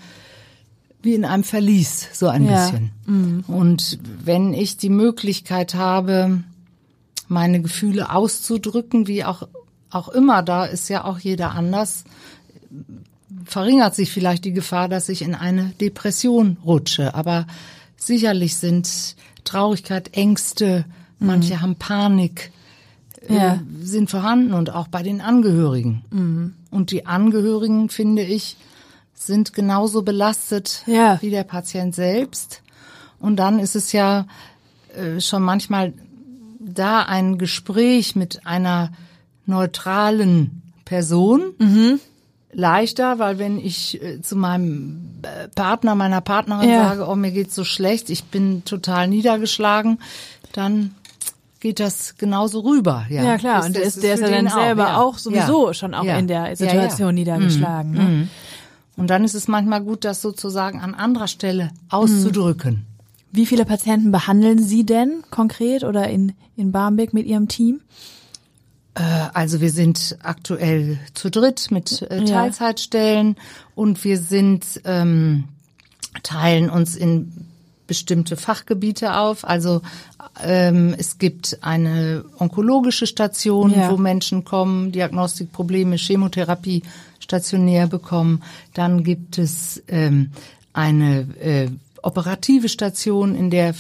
wie 1.03 1.15
in 1.15 1.27
einem 1.27 1.45
Verlies, 1.45 2.09
so 2.15 2.29
ein 2.29 2.47
Ja. 2.47 2.71
bisschen. 2.71 3.45
Und 3.47 3.99
wenn 4.25 4.55
ich 4.55 4.79
die 4.79 4.89
Möglichkeit 4.89 5.75
habe, 5.75 6.43
meine 7.29 7.61
Gefühle 7.61 8.11
auszudrücken, 8.11 9.07
wie 9.07 9.23
auch, 9.23 9.47
auch 9.91 10.09
immer, 10.09 10.43
da 10.43 10.65
ist 10.65 10.89
ja 10.89 11.05
auch 11.05 11.19
jeder 11.19 11.51
anders, 11.53 12.05
verringert 13.45 13.95
sich 13.95 14.11
vielleicht 14.13 14.47
die 14.47 14.55
Gefahr, 14.55 14.89
dass 14.89 15.11
ich 15.11 15.21
in 15.21 15.35
eine 15.35 15.73
Depression 15.79 16.57
rutsche. 16.65 17.15
Aber 17.15 17.47
sicherlich 17.97 18.57
sind 18.57 19.17
Traurigkeit, 19.45 20.17
Ängste, 20.17 20.87
manche 21.19 21.61
haben 21.61 21.77
Panik, 21.77 22.51
Ja. 23.29 23.55
äh, 23.55 23.59
sind 23.83 24.11
vorhanden 24.11 24.55
und 24.55 24.71
auch 24.71 24.89
bei 24.89 25.03
den 25.03 25.21
Angehörigen. 25.21 26.55
Und 26.75 26.91
die 26.91 27.07
Angehörigen, 27.07 27.89
finde 27.89 28.23
ich, 28.23 28.57
sind 29.15 29.53
genauso 29.53 30.03
belastet 30.03 30.83
Ja. 30.87 31.19
wie 31.23 31.31
der 31.31 31.45
Patient 31.45 31.95
selbst. 31.95 32.63
Und 33.21 33.37
dann 33.37 33.59
ist 33.61 33.77
es 33.77 33.93
ja 33.93 34.27
äh, 34.97 35.21
schon 35.21 35.43
manchmal 35.43 35.93
da 36.61 37.03
ein 37.03 37.39
Gespräch 37.39 38.17
mit 38.17 38.47
einer 38.47 38.91
neutralen 39.47 40.63
Person 40.85 41.55
leichter, 42.53 43.19
weil 43.19 43.39
wenn 43.39 43.59
ich 43.59 44.03
äh, 44.03 44.21
zu 44.21 44.37
meinem 44.37 45.01
äh, 45.23 45.49
Partner, 45.55 45.95
meiner 45.95 46.21
Partnerin 46.21 46.69
Ja. 46.69 46.89
sage, 46.89 47.07
oh, 47.09 47.15
mir 47.15 47.31
geht's 47.31 47.55
so 47.55 47.65
schlecht, 47.65 48.11
ich 48.11 48.25
bin 48.25 48.65
total 48.65 49.09
niedergeschlagen, 49.09 49.99
dann 50.53 50.95
geht 51.65 51.81
das 51.81 52.17
genauso 52.19 52.61
rüber. 52.61 53.07
Ja, 53.09 53.25
Ja, 53.25 53.39
klar. 53.39 53.57
Das- 53.57 53.67
und 53.69 53.77
der 53.77 53.83
ist, 53.85 54.03
der 54.03 54.15
ist 54.15 54.21
ja 54.21 54.29
dann 54.29 54.49
selber 54.51 54.83
ja. 54.85 55.01
auch 55.01 55.17
sowieso 55.17 55.69
Ja. 55.69 55.73
schon 55.75 55.95
auch 55.95 56.05
in 56.05 56.29
der 56.29 56.55
Situation 56.57 57.15
niedergeschlagen. 57.15 57.93
Ne? 57.93 58.29
Und 58.99 59.09
dann 59.09 59.25
ist 59.25 59.33
es 59.35 59.49
manchmal 59.49 59.81
gut, 59.81 60.05
das 60.05 60.21
sozusagen 60.21 60.81
an 60.83 60.95
anderer 60.95 61.27
Stelle 61.27 61.71
auszudrücken. 61.89 62.85
Wie 63.33 63.47
viele 63.47 63.65
Patienten 63.65 64.13
behandeln 64.13 64.63
Sie 64.63 64.85
denn 64.85 65.25
konkret 65.31 65.85
oder 65.85 66.07
in, 66.11 66.35
in 66.55 66.71
Barmbek 66.71 67.15
mit 67.15 67.25
Ihrem 67.27 67.49
Team? 67.49 67.81
Äh, 68.95 69.01
Also 69.33 69.63
wir 69.63 69.71
sind 69.71 70.19
aktuell 70.23 70.99
zu 71.15 71.31
dritt 71.31 71.71
mit 71.71 72.03
äh. 72.03 72.27
Teilzeitstellen 72.27 73.37
und 73.75 74.05
wir 74.05 74.19
sind 74.19 74.83
ähm, 74.85 75.45
teilen 76.23 76.69
uns 76.69 76.95
in 76.95 77.33
bestimmte 77.87 78.37
Fachgebiete 78.37 79.17
auf. 79.17 79.45
Also 79.45 79.83
ähm, 80.43 80.95
es 80.99 81.19
gibt 81.19 81.59
eine 81.63 82.25
onkologische 82.39 83.07
Station, 83.07 83.73
Ja. 83.73 83.91
wo 83.91 83.97
Menschen 83.97 84.45
kommen, 84.45 84.93
Diagnostikprobleme, 84.93 85.97
Chemotherapie 85.97 86.83
stationär 87.21 87.87
bekommen. 87.87 88.43
Dann 88.75 89.05
gibt 89.05 89.39
es 89.39 89.83
ähm, 89.89 90.31
eine 90.73 91.21
äh, 91.41 91.69
operative 92.05 92.69
Station, 92.69 93.35
in 93.35 93.51
der 93.51 93.75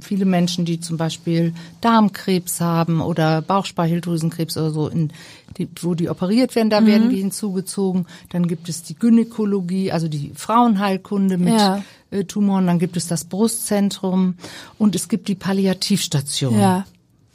viele 0.00 0.24
Menschen, 0.24 0.64
die 0.64 0.80
zum 0.80 0.96
Beispiel 0.96 1.52
Darmkrebs 1.80 2.60
haben 2.60 3.00
oder 3.00 3.42
Bauchspeicheldrüsenkrebs 3.42 4.56
oder 4.56 4.70
so, 4.70 4.88
in 4.88 5.10
die, 5.56 5.68
wo 5.82 5.94
die 5.94 6.08
operiert 6.08 6.54
werden, 6.54 6.70
da 6.70 6.86
werden 6.86 7.10
die 7.10 7.16
hinzugezogen. 7.18 8.06
Dann 8.30 8.46
gibt 8.48 8.68
es 8.68 8.82
die 8.84 8.94
Gynäkologie, 8.94 9.92
also 9.92 10.08
die 10.08 10.32
Frauenheilkunde 10.34 11.36
mit 11.38 11.54
Ja. 11.54 11.82
äh, 12.10 12.24
Tumoren. 12.24 12.66
Dann 12.66 12.78
gibt 12.78 12.96
es 12.96 13.06
das 13.06 13.24
Brustzentrum 13.24 14.34
und 14.78 14.94
es 14.94 15.08
gibt 15.08 15.28
die 15.28 15.34
Palliativstation, 15.34 16.58
Ja. 16.58 16.86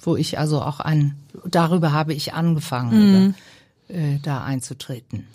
wo 0.01 0.15
ich 0.15 0.39
also 0.39 0.61
auch 0.61 0.79
ein, 0.79 1.15
darüber 1.45 1.91
habe 1.91 2.13
ich 2.13 2.33
angefangen, 2.33 2.91
über, 3.29 3.33
äh, 3.87 4.19
da 4.21 4.43
einzutreten. 4.43 5.27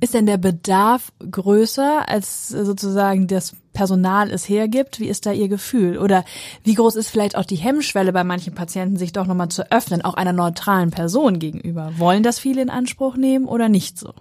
Ist 0.00 0.14
denn 0.14 0.24
der 0.24 0.38
Bedarf 0.38 1.12
größer, 1.30 2.08
als 2.08 2.48
sozusagen 2.48 3.26
das 3.26 3.54
Personal 3.74 4.30
es 4.30 4.48
hergibt? 4.48 5.00
Wie 5.00 5.08
ist 5.08 5.26
da 5.26 5.32
Ihr 5.32 5.48
Gefühl? 5.48 5.98
Oder 5.98 6.24
wie 6.64 6.74
groß 6.74 6.96
ist 6.96 7.08
vielleicht 7.08 7.36
auch 7.36 7.44
die 7.44 7.56
Hemmschwelle 7.56 8.12
bei 8.12 8.24
manchen 8.24 8.54
Patienten, 8.54 8.96
sich 8.96 9.12
doch 9.12 9.26
nochmal 9.26 9.50
zu 9.50 9.70
öffnen, 9.70 10.02
auch 10.02 10.14
einer 10.14 10.32
neutralen 10.32 10.90
Person 10.90 11.38
gegenüber? 11.38 11.92
Wollen 11.98 12.22
das 12.22 12.38
viele 12.38 12.62
in 12.62 12.70
Anspruch 12.70 13.16
nehmen 13.16 13.46
oder 13.46 13.68
nicht 13.68 13.98
so? 13.98 14.14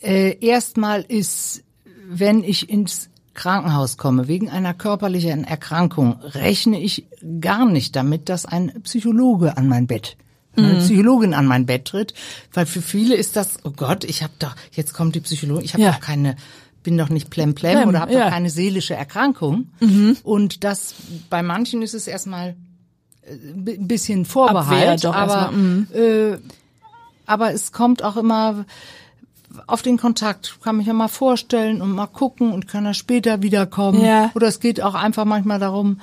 Äh, 0.00 0.38
erstmal 0.44 1.02
ist, 1.02 1.62
wenn 2.08 2.42
ich 2.42 2.70
ins 2.70 3.10
Krankenhaus 3.34 3.98
komme 3.98 4.28
wegen 4.28 4.48
einer 4.48 4.72
körperlichen 4.72 5.44
Erkrankung, 5.44 6.16
rechne 6.22 6.80
ich 6.80 7.06
gar 7.40 7.66
nicht 7.66 7.94
damit, 7.94 8.30
dass 8.30 8.46
ein 8.46 8.72
Psychologe 8.82 9.58
an 9.58 9.68
mein 9.68 9.86
Bett, 9.86 10.16
eine 10.56 10.78
Psychologin 10.78 11.34
an 11.34 11.46
mein 11.46 11.66
Bett 11.66 11.86
tritt, 11.86 12.14
weil 12.52 12.66
für 12.66 12.82
viele 12.82 13.14
ist 13.14 13.36
das, 13.36 13.58
oh 13.64 13.70
Gott, 13.70 14.04
ich 14.04 14.22
habe 14.22 14.32
doch, 14.38 14.54
jetzt 14.72 14.94
kommt 14.94 15.14
die 15.14 15.20
Psychologin, 15.20 15.64
ich 15.64 15.72
habe 15.74 15.82
Ja. 15.82 15.92
doch 15.92 16.00
keine, 16.00 16.36
bin 16.82 16.96
doch 16.96 17.08
nicht 17.08 17.30
plemplem 17.30 17.74
Plem, 17.74 17.88
oder 17.88 18.00
habe 18.00 18.12
ja. 18.12 18.24
doch 18.24 18.30
keine 18.30 18.50
seelische 18.50 18.94
Erkrankung. 18.94 19.68
Und 20.22 20.64
das, 20.64 20.94
bei 21.30 21.42
manchen 21.42 21.82
ist 21.82 21.94
es 21.94 22.06
erstmal 22.06 22.56
äh, 23.22 23.32
ein 23.32 23.88
bisschen 23.88 24.24
Vorbehalt, 24.24 25.04
Abwehr 25.04 25.20
aber 25.20 25.52
erstmal, 25.52 25.86
äh, 25.94 26.38
aber 27.26 27.52
es 27.52 27.72
kommt 27.72 28.02
auch 28.02 28.16
immer 28.16 28.64
auf 29.66 29.82
den 29.82 29.96
Kontakt, 29.96 30.58
kann 30.62 30.76
mich 30.76 30.86
ja 30.86 30.92
mal 30.92 31.08
vorstellen 31.08 31.80
und 31.80 31.90
mal 31.90 32.06
gucken 32.06 32.52
und 32.52 32.68
kann 32.68 32.84
er 32.84 32.94
später 32.94 33.42
wiederkommen. 33.42 34.04
Ja. 34.04 34.30
Oder 34.34 34.48
es 34.48 34.60
geht 34.60 34.82
auch 34.82 34.94
einfach 34.94 35.24
manchmal 35.24 35.58
darum, 35.58 35.98
äh, 35.98 36.00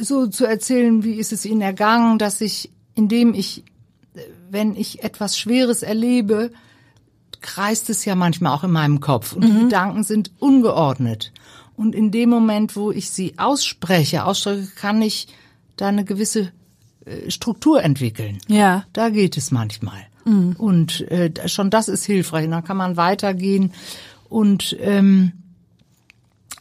so 0.00 0.26
zu 0.26 0.44
erzählen, 0.44 1.04
wie 1.04 1.14
ist 1.14 1.32
es 1.32 1.44
Ihnen 1.44 1.62
ergangen, 1.62 2.18
dass 2.18 2.40
ich, 2.40 2.70
indem 2.94 3.34
ich, 3.34 3.64
äh, 4.14 4.20
wenn 4.50 4.76
ich 4.76 5.02
etwas 5.02 5.38
Schweres 5.38 5.82
erlebe, 5.82 6.50
kreist 7.40 7.90
es 7.90 8.04
ja 8.04 8.14
manchmal 8.14 8.52
auch 8.52 8.64
in 8.64 8.72
meinem 8.72 9.00
Kopf 9.00 9.32
und 9.32 9.44
die 9.44 9.60
Gedanken 9.64 10.02
sind 10.02 10.30
ungeordnet. 10.38 11.32
Und 11.76 11.94
in 11.94 12.10
dem 12.10 12.30
Moment, 12.30 12.74
wo 12.74 12.90
ich 12.90 13.10
sie 13.10 13.34
ausspreche, 13.38 14.24
ausdrücke, 14.24 14.68
kann 14.74 15.02
ich 15.02 15.28
da 15.76 15.88
eine 15.88 16.04
gewisse 16.04 16.52
äh, 17.04 17.30
Struktur 17.30 17.82
entwickeln. 17.82 18.38
Ja. 18.48 18.84
Da 18.92 19.10
geht 19.10 19.36
es 19.36 19.50
manchmal. 19.50 20.06
Und 20.58 21.02
äh, 21.10 21.48
schon 21.48 21.70
das 21.70 21.88
ist 21.88 22.04
hilfreich. 22.04 22.46
Und 22.46 22.52
dann 22.52 22.64
kann 22.64 22.76
man 22.76 22.96
weitergehen 22.96 23.72
und 24.28 24.76
ähm, 24.80 25.32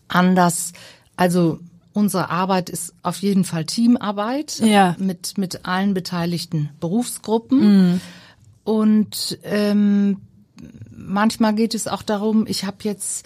anders. 0.07 0.73
Also 1.15 1.59
unsere 1.95 2.29
Arbeit 2.29 2.69
ist 2.69 2.93
auf 3.01 3.17
jeden 3.23 3.43
Fall 3.45 3.65
Teamarbeit 3.65 4.59
Ja. 4.59 4.95
mit 4.99 5.37
mit 5.39 5.65
allen 5.65 5.93
beteiligten 5.95 6.69
Berufsgruppen. 6.79 7.99
Und 8.63 9.37
ähm, 9.43 10.17
manchmal 10.95 11.53
geht 11.55 11.73
es 11.73 11.87
auch 11.87 12.01
darum, 12.03 12.45
ich 12.47 12.63
habe 12.65 12.77
jetzt 12.81 13.25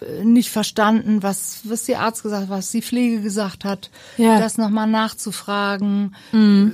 äh, 0.00 0.24
nicht 0.24 0.50
verstanden, 0.50 1.22
was 1.22 1.60
was 1.64 1.84
der 1.84 2.00
Arzt 2.00 2.22
gesagt 2.22 2.42
hat, 2.44 2.50
was 2.50 2.70
die 2.70 2.82
Pflege 2.82 3.20
gesagt 3.20 3.64
hat, 3.64 3.90
Ja. 4.16 4.38
das 4.38 4.56
nochmal 4.58 4.86
nachzufragen, 4.88 6.14
äh, 6.32 6.70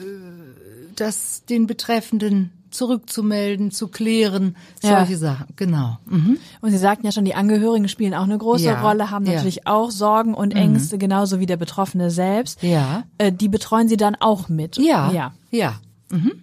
das 0.97 1.45
den 1.47 1.67
Betreffenden 1.67 2.50
zurückzumelden, 2.75 3.71
zu 3.71 3.88
klären, 3.88 4.57
Ja. 4.83 4.99
solche 4.99 5.16
Sachen. 5.16 5.47
Genau. 5.57 5.99
Mhm. 6.07 6.38
Und 6.61 6.71
Sie 6.71 6.78
sagten 6.78 7.07
ja 7.07 7.12
schon, 7.12 7.25
die 7.25 7.35
Angehörigen 7.35 7.88
spielen 7.88 8.14
auch 8.14 8.25
eine 8.25 8.37
große 8.37 8.64
Ja, 8.64 8.83
Rolle, 8.83 9.11
haben 9.11 9.25
ja. 9.25 9.33
Mhm. 9.33 9.37
natürlich 9.37 9.66
auch 9.66 9.90
Sorgen 9.90 10.35
und 10.35 10.54
Ängste, 10.54 10.99
genauso 10.99 11.40
wie 11.40 11.47
der 11.47 11.57
Betroffene 11.57 12.11
selbst. 12.11 12.62
Ja. 12.62 13.04
Äh, 13.19 13.33
die 13.33 13.49
betreuen 13.49 13.88
Sie 13.88 13.97
dann 13.97 14.16
auch 14.19 14.49
mit. 14.49 14.76
Ja. 14.76 15.11
ja. 15.12 15.33
Ja. 15.50 15.75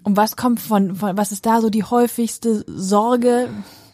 Und 0.04 0.18
was 0.18 0.36
kommt 0.36 0.60
von, 0.60 0.96
von, 0.96 1.16
was 1.16 1.32
ist 1.32 1.46
da 1.46 1.62
so 1.62 1.70
die 1.70 1.84
häufigste 1.84 2.66
Sorge, 2.68 3.48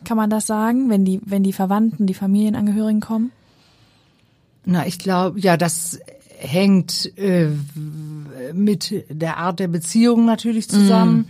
kann 0.06 0.18
man 0.18 0.30
das 0.30 0.48
sagen, 0.48 0.90
wenn 0.90 1.06
die, 1.06 1.22
wenn 1.24 1.44
die 1.44 1.54
Verwandten, 1.54 2.08
die 2.08 2.16
Familienangehörigen 2.16 3.02
kommen? 3.02 3.32
Na, 4.66 4.88
ich 4.88 4.98
glaube, 4.98 5.40
ja, 5.40 5.56
das 5.56 6.00
hängt 6.40 7.18
äh, 7.18 7.50
mit 8.54 9.06
der 9.10 9.38
Art 9.38 9.60
der 9.60 9.68
Beziehung 9.68 10.26
natürlich 10.26 10.70
zusammen. 10.70 11.28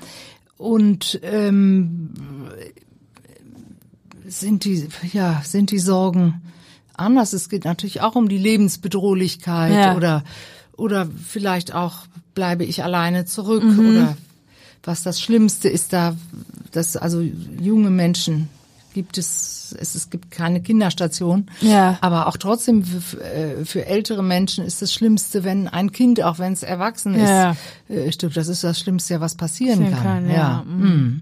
Und 0.57 1.19
ähm, 1.23 2.09
sind 4.27 4.65
die, 4.65 4.87
ja, 5.13 5.41
sind 5.45 5.71
die 5.71 5.79
Sorgen 5.79 6.41
anders? 6.95 7.33
Es 7.33 7.49
geht 7.49 7.65
natürlich 7.65 8.01
auch 8.01 8.15
um 8.15 8.27
die 8.27 8.37
Lebensbedrohlichkeit 8.37 9.73
Ja. 9.73 9.95
oder 9.95 10.23
oder 10.75 11.07
vielleicht 11.25 11.73
auch 11.73 12.05
bleibe 12.35 12.63
ich 12.63 12.83
alleine 12.83 13.25
zurück 13.25 13.63
oder 13.63 14.15
was 14.83 15.01
das 15.03 15.19
Schlimmste 15.19 15.69
ist 15.69 15.91
da, 15.91 16.15
dass 16.71 16.95
also 16.95 17.21
junge 17.21 17.89
Menschen 17.89 18.47
gibt 18.97 19.19
es, 19.19 19.75
es, 19.79 19.93
es 19.93 20.09
gibt 20.09 20.31
keine 20.31 20.59
Kinderstation. 20.59 21.51
Ja. 21.61 21.99
Aber 22.01 22.25
auch 22.25 22.35
trotzdem 22.37 22.83
für, 22.83 23.21
äh, 23.21 23.63
für 23.63 23.85
ältere 23.85 24.23
Menschen 24.23 24.65
ist 24.65 24.81
das 24.81 24.91
Schlimmste, 24.91 25.43
wenn 25.43 25.67
ein 25.67 25.91
Kind, 25.91 26.19
auch 26.23 26.39
wenn 26.39 26.51
es 26.51 26.63
erwachsen 26.63 27.13
Ja. 27.13 27.51
ist, 27.87 27.95
äh, 27.95 28.11
stirbt. 28.11 28.35
Das 28.35 28.47
ist 28.47 28.63
das 28.63 28.79
Schlimmste, 28.79 29.13
ja, 29.13 29.21
was 29.21 29.35
passieren 29.35 29.91
kann. 29.91 30.03
kann, 30.03 30.31
ja. 30.31 30.63
Mm. 30.63 31.21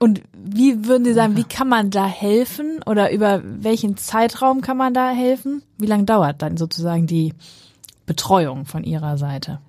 Und 0.00 0.22
wie 0.32 0.84
würden 0.86 1.04
Sie 1.04 1.12
sagen, 1.14 1.36
wie 1.36 1.44
kann 1.44 1.68
man 1.68 1.90
da 1.90 2.06
helfen 2.06 2.80
oder 2.86 3.12
über 3.12 3.40
welchen 3.44 3.96
Zeitraum 3.96 4.60
kann 4.60 4.76
man 4.76 4.94
da 4.94 5.10
helfen? 5.10 5.62
Wie 5.78 5.86
lange 5.86 6.02
dauert 6.04 6.42
dann 6.42 6.56
sozusagen 6.56 7.06
die 7.06 7.34
Betreuung 8.04 8.66
von 8.66 8.82
Ihrer 8.82 9.16
Seite? 9.16 9.60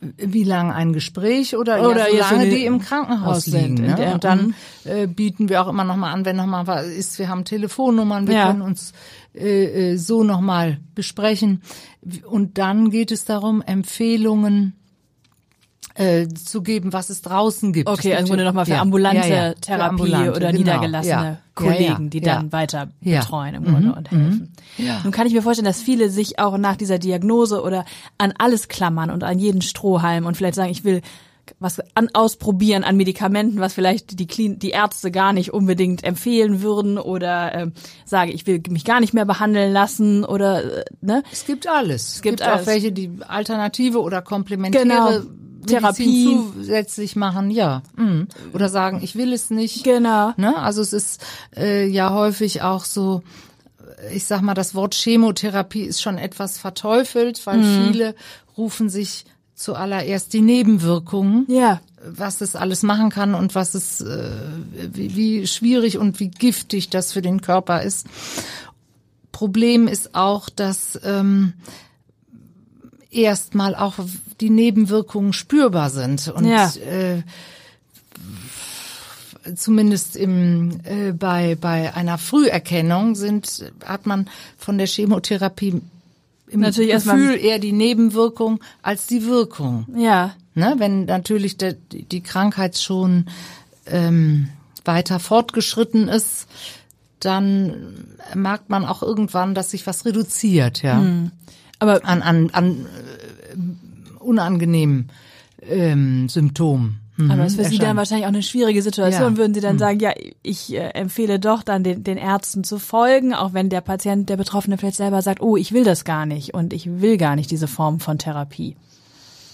Wie 0.00 0.44
lange 0.44 0.74
ein 0.74 0.92
Gespräch 0.92 1.56
oder, 1.56 1.88
Oder 1.88 2.12
ja, 2.14 2.30
wenn 2.30 2.50
die 2.50 2.66
im 2.66 2.80
Krankenhaus 2.80 3.36
Haus 3.36 3.44
sind, 3.46 3.62
liegen. 3.62 3.76
in 3.78 3.86
Ne? 3.90 3.94
der- 3.96 4.14
Und 4.14 4.24
dann 4.24 4.46
mhm. 4.48 4.54
äh, 4.84 5.06
bieten 5.06 5.48
wir 5.48 5.62
auch 5.64 5.68
immer 5.68 5.84
noch 5.84 5.96
mal 5.96 6.12
an, 6.12 6.24
wenn 6.26 6.36
noch 6.36 6.44
mal 6.46 6.66
was 6.66 6.86
ist. 6.86 7.18
Wir 7.18 7.28
haben 7.30 7.44
Telefonnummern, 7.46 8.26
wir 8.28 8.34
Ja. 8.34 8.46
können 8.48 8.60
uns 8.62 8.92
äh, 9.34 9.92
äh, 9.92 9.96
so 9.96 10.22
noch 10.22 10.40
mal 10.42 10.78
besprechen. 10.94 11.62
Und 12.28 12.58
dann 12.58 12.90
geht 12.90 13.10
es 13.10 13.24
darum, 13.24 13.62
Empfehlungen 13.62 14.74
äh, 15.96 16.28
zu 16.28 16.62
geben, 16.62 16.92
was 16.92 17.10
es 17.10 17.22
draußen 17.22 17.72
gibt. 17.72 17.88
Okay, 17.88 18.12
Es 18.12 18.18
also 18.18 18.28
Grunde 18.28 18.44
nochmal 18.44 18.66
für 18.66 18.72
ja, 18.72 18.80
ambulante 18.80 19.28
ja, 19.28 19.34
ja, 19.34 19.48
für 19.50 19.60
Therapie 19.60 19.88
ambulante, 19.88 20.30
oder 20.30 20.52
genau, 20.52 20.58
niedergelassene. 20.58 21.38
Kollegen, 21.54 22.10
die 22.10 22.20
dann 22.20 22.52
weiter 22.52 22.90
betreuen 23.00 23.54
im 23.54 23.64
Grunde 23.64 23.94
und 23.94 24.10
helfen. 24.10 24.52
Ja. 24.76 25.00
Nun 25.02 25.10
kann 25.10 25.26
ich 25.26 25.32
mir 25.32 25.40
vorstellen, 25.40 25.64
dass 25.64 25.80
viele 25.80 26.10
sich 26.10 26.38
auch 26.38 26.58
nach 26.58 26.76
dieser 26.76 26.98
Diagnose 26.98 27.62
oder 27.62 27.86
an 28.18 28.34
alles 28.36 28.68
klammern 28.68 29.10
und 29.10 29.24
an 29.24 29.38
jeden 29.38 29.62
Strohhalm 29.62 30.26
und 30.26 30.36
vielleicht 30.36 30.56
sagen, 30.56 30.70
ich 30.70 30.84
will 30.84 31.00
was 31.58 31.80
an, 31.94 32.08
ausprobieren 32.12 32.84
an 32.84 32.96
Medikamenten, 32.96 33.60
was 33.60 33.72
vielleicht 33.72 34.18
die, 34.18 34.26
Klin 34.26 34.58
die 34.58 34.70
Ärzte 34.70 35.10
gar 35.10 35.32
nicht 35.32 35.52
unbedingt 35.52 36.04
empfehlen 36.04 36.60
würden 36.60 36.98
oder 36.98 37.54
äh, 37.54 37.70
sage, 38.04 38.32
ich 38.32 38.46
will 38.46 38.60
mich 38.68 38.84
gar 38.84 39.00
nicht 39.00 39.14
mehr 39.14 39.24
behandeln 39.24 39.72
lassen 39.72 40.24
oder 40.24 40.80
äh, 40.80 40.84
ne? 41.00 41.22
Es 41.32 41.46
gibt 41.46 41.68
alles. 41.68 42.16
Es 42.16 42.22
gibt 42.22 42.38
gibt, 42.38 42.48
alles. 42.48 42.62
auch 42.62 42.66
welche, 42.66 42.92
die 42.92 43.10
alternative 43.26 44.00
oder 44.00 44.22
komplementäre 44.22 44.84
Genau. 44.84 45.45
Therapie. 45.66 46.24
Zusätzlich 46.54 47.16
machen, 47.16 47.50
ja. 47.50 47.82
Mhm. 47.96 48.28
Oder 48.52 48.68
sagen, 48.68 49.00
ich 49.02 49.16
will 49.16 49.32
es 49.32 49.50
nicht. 49.50 49.84
Genau. 49.84 50.32
Ne? 50.36 50.56
Also 50.56 50.80
es 50.82 50.92
ist 50.92 51.24
äh, 51.56 51.86
ja 51.86 52.12
häufig 52.12 52.62
auch 52.62 52.84
so, 52.84 53.22
ich 54.12 54.24
sag 54.24 54.42
mal, 54.42 54.54
das 54.54 54.74
Wort 54.74 54.94
Chemotherapie 54.94 55.82
ist 55.82 56.02
schon 56.02 56.18
etwas 56.18 56.58
verteufelt, 56.58 57.46
weil 57.46 57.58
Mhm. 57.58 57.88
viele 57.88 58.14
rufen 58.56 58.88
sich 58.88 59.24
zuallererst 59.54 60.32
die 60.34 60.42
Nebenwirkungen 60.42 61.46
Ja. 61.48 61.80
was 62.06 62.42
es 62.42 62.54
alles 62.56 62.82
machen 62.82 63.08
kann 63.08 63.34
und 63.34 63.54
was 63.54 63.74
es, 63.74 64.02
äh, 64.02 64.30
wie, 64.92 65.16
wie 65.16 65.46
schwierig 65.46 65.96
und 65.96 66.20
wie 66.20 66.28
giftig 66.28 66.90
das 66.90 67.12
für 67.14 67.22
den 67.22 67.40
Körper 67.40 67.82
ist. 67.82 68.06
Problem 69.32 69.88
ist 69.88 70.14
auch, 70.14 70.48
dass 70.48 70.98
ähm, 71.04 71.52
erstmal 73.16 73.74
auch 73.74 73.94
die 74.40 74.50
Nebenwirkungen 74.50 75.32
spürbar 75.32 75.90
sind 75.90 76.28
und 76.28 76.44
Ja. 76.44 76.72
äh, 76.88 77.22
zumindest 79.54 80.16
im 80.16 80.80
äh, 80.84 81.12
bei 81.12 81.56
bei 81.60 81.94
einer 81.94 82.18
Früherkennung 82.18 83.14
sind 83.14 83.72
hat 83.84 84.06
man 84.06 84.28
von 84.58 84.78
der 84.78 84.86
Chemotherapie 84.86 85.80
im 86.48 86.60
Natürlich 86.60 86.92
Gefühl 86.92 87.36
eher 87.36 87.58
die 87.58 87.72
Nebenwirkung 87.72 88.60
als 88.82 89.06
die 89.06 89.26
Wirkung. 89.26 89.86
Ja. 89.96 90.34
Ne, 90.54 90.74
wenn 90.78 91.04
natürlich 91.04 91.58
der, 91.58 91.74
die 91.74 92.22
Krankheit 92.22 92.78
schon 92.78 93.26
ähm, 93.86 94.48
weiter 94.84 95.20
fortgeschritten 95.20 96.08
ist, 96.08 96.46
dann 97.20 98.06
merkt 98.34 98.70
man 98.70 98.84
auch 98.84 99.02
irgendwann, 99.02 99.54
dass 99.54 99.72
sich 99.72 99.86
was 99.86 100.04
reduziert, 100.06 100.82
ja, 100.82 101.02
Aber 101.78 102.04
an 102.04 102.22
an, 102.22 102.50
an 102.52 102.86
äh, 102.86 104.22
unangenehmen 104.22 105.10
ähm, 105.62 106.28
Symptomen. 106.28 107.00
Mhm, 107.16 107.30
Aber 107.30 107.44
es 107.44 107.54
ist 107.54 107.62
für 107.62 107.64
Sie 107.70 107.78
dann 107.78 107.96
wahrscheinlich 107.96 108.26
auch 108.26 108.30
eine 108.30 108.42
schwierige 108.42 108.82
Situation. 108.82 109.32
Ja. 109.32 109.38
Würden 109.38 109.54
Sie 109.54 109.60
dann 109.60 109.78
sagen, 109.78 110.00
ja, 110.00 110.12
ich 110.42 110.74
äh, 110.74 110.90
empfehle 110.90 111.38
doch 111.38 111.62
dann 111.62 111.82
den, 111.82 112.04
den 112.04 112.18
Ärzten 112.18 112.62
zu 112.62 112.78
folgen, 112.78 113.32
auch 113.34 113.54
wenn 113.54 113.70
der 113.70 113.80
Patient, 113.80 114.28
der 114.28 114.36
Betroffene 114.36 114.76
vielleicht 114.76 114.96
selber 114.96 115.22
sagt, 115.22 115.40
oh, 115.40 115.56
ich 115.56 115.72
will 115.72 115.84
das 115.84 116.04
gar 116.04 116.26
nicht 116.26 116.52
und 116.52 116.72
ich 116.74 117.00
will 117.00 117.16
gar 117.16 117.34
nicht 117.34 117.50
diese 117.50 117.68
Form 117.68 118.00
von 118.00 118.18
Therapie. 118.18 118.76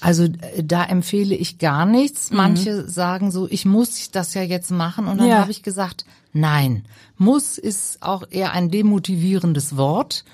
Also 0.01 0.25
äh, 0.25 0.65
da 0.65 0.83
empfehle 0.85 1.37
ich 1.37 1.59
gar 1.59 1.87
nichts. 1.87 2.33
Manche 2.33 2.89
sagen 2.89 3.31
so, 3.31 3.47
ich 3.49 3.65
muss 3.65 4.11
das 4.11 4.35
ja 4.35 4.43
jetzt 4.43 4.73
machen. 4.73 5.07
Und 5.07 5.19
dann 5.19 5.29
Ja. 5.29 5.39
habe 5.39 5.53
ich 5.53 5.63
gesagt, 5.63 6.05
nein, 6.33 6.85
muss 7.17 7.59
ist 7.59 8.03
auch 8.03 8.25
eher 8.29 8.53
ein 8.53 8.71
demotivierendes 8.71 9.77
Wort. 9.77 10.25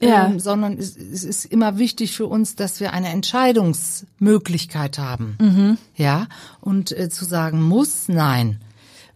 Ja. 0.00 0.26
Ähm, 0.26 0.38
sondern 0.38 0.78
es, 0.78 0.96
es 0.96 1.24
ist 1.24 1.44
immer 1.44 1.78
wichtig 1.78 2.16
für 2.16 2.26
uns, 2.26 2.54
dass 2.54 2.78
wir 2.80 2.92
eine 2.92 3.08
Entscheidungsmöglichkeit 3.08 4.98
haben. 4.98 5.36
Ja, 5.96 6.28
und 6.60 6.96
äh, 6.96 7.08
zu 7.08 7.24
sagen 7.24 7.62
muss, 7.62 8.08
nein. 8.08 8.60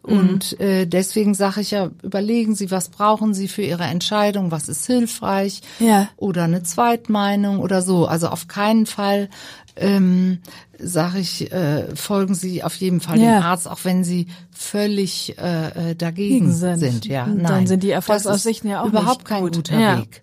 Und 0.02 0.58
äh, 0.60 0.86
deswegen 0.86 1.32
sage 1.34 1.60
ich 1.60 1.70
ja, 1.70 1.90
überlegen 2.02 2.56
Sie, 2.56 2.72
was 2.72 2.88
brauchen 2.88 3.34
Sie 3.34 3.46
für 3.46 3.62
Ihre 3.62 3.84
Entscheidung, 3.84 4.50
was 4.50 4.68
ist 4.68 4.84
hilfreich 4.86 5.60
Ja. 5.78 6.08
oder 6.16 6.42
eine 6.44 6.64
Zweitmeinung 6.64 7.60
oder 7.60 7.82
so. 7.82 8.06
Also 8.06 8.26
auf 8.28 8.48
keinen 8.48 8.86
Fall 8.86 9.28
ähm, 9.76 10.40
sage 10.78 11.20
ich, 11.20 11.52
äh, 11.52 11.94
folgen 11.94 12.34
Sie 12.34 12.64
auf 12.64 12.74
jeden 12.74 13.00
Fall 13.00 13.20
Ja. 13.20 13.38
dem 13.38 13.42
Arzt, 13.44 13.68
auch 13.70 13.78
wenn 13.84 14.02
Sie 14.02 14.26
völlig 14.50 15.38
äh, 15.38 15.90
äh, 15.92 15.94
dagegen 15.94 16.46
Gegen 16.46 16.52
sind. 16.52 16.80
sind. 16.80 17.06
Ja, 17.06 17.26
nein. 17.28 17.44
dann 17.44 17.66
sind 17.68 17.84
die 17.84 17.90
Erfolgsaussichten 17.90 18.68
ja 18.68 18.82
auch 18.82 18.86
überhaupt 18.88 19.18
nicht 19.20 19.24
kein 19.26 19.42
gut. 19.44 19.54
guter 19.56 19.78
Ja. 19.78 19.98
Weg. 19.98 20.20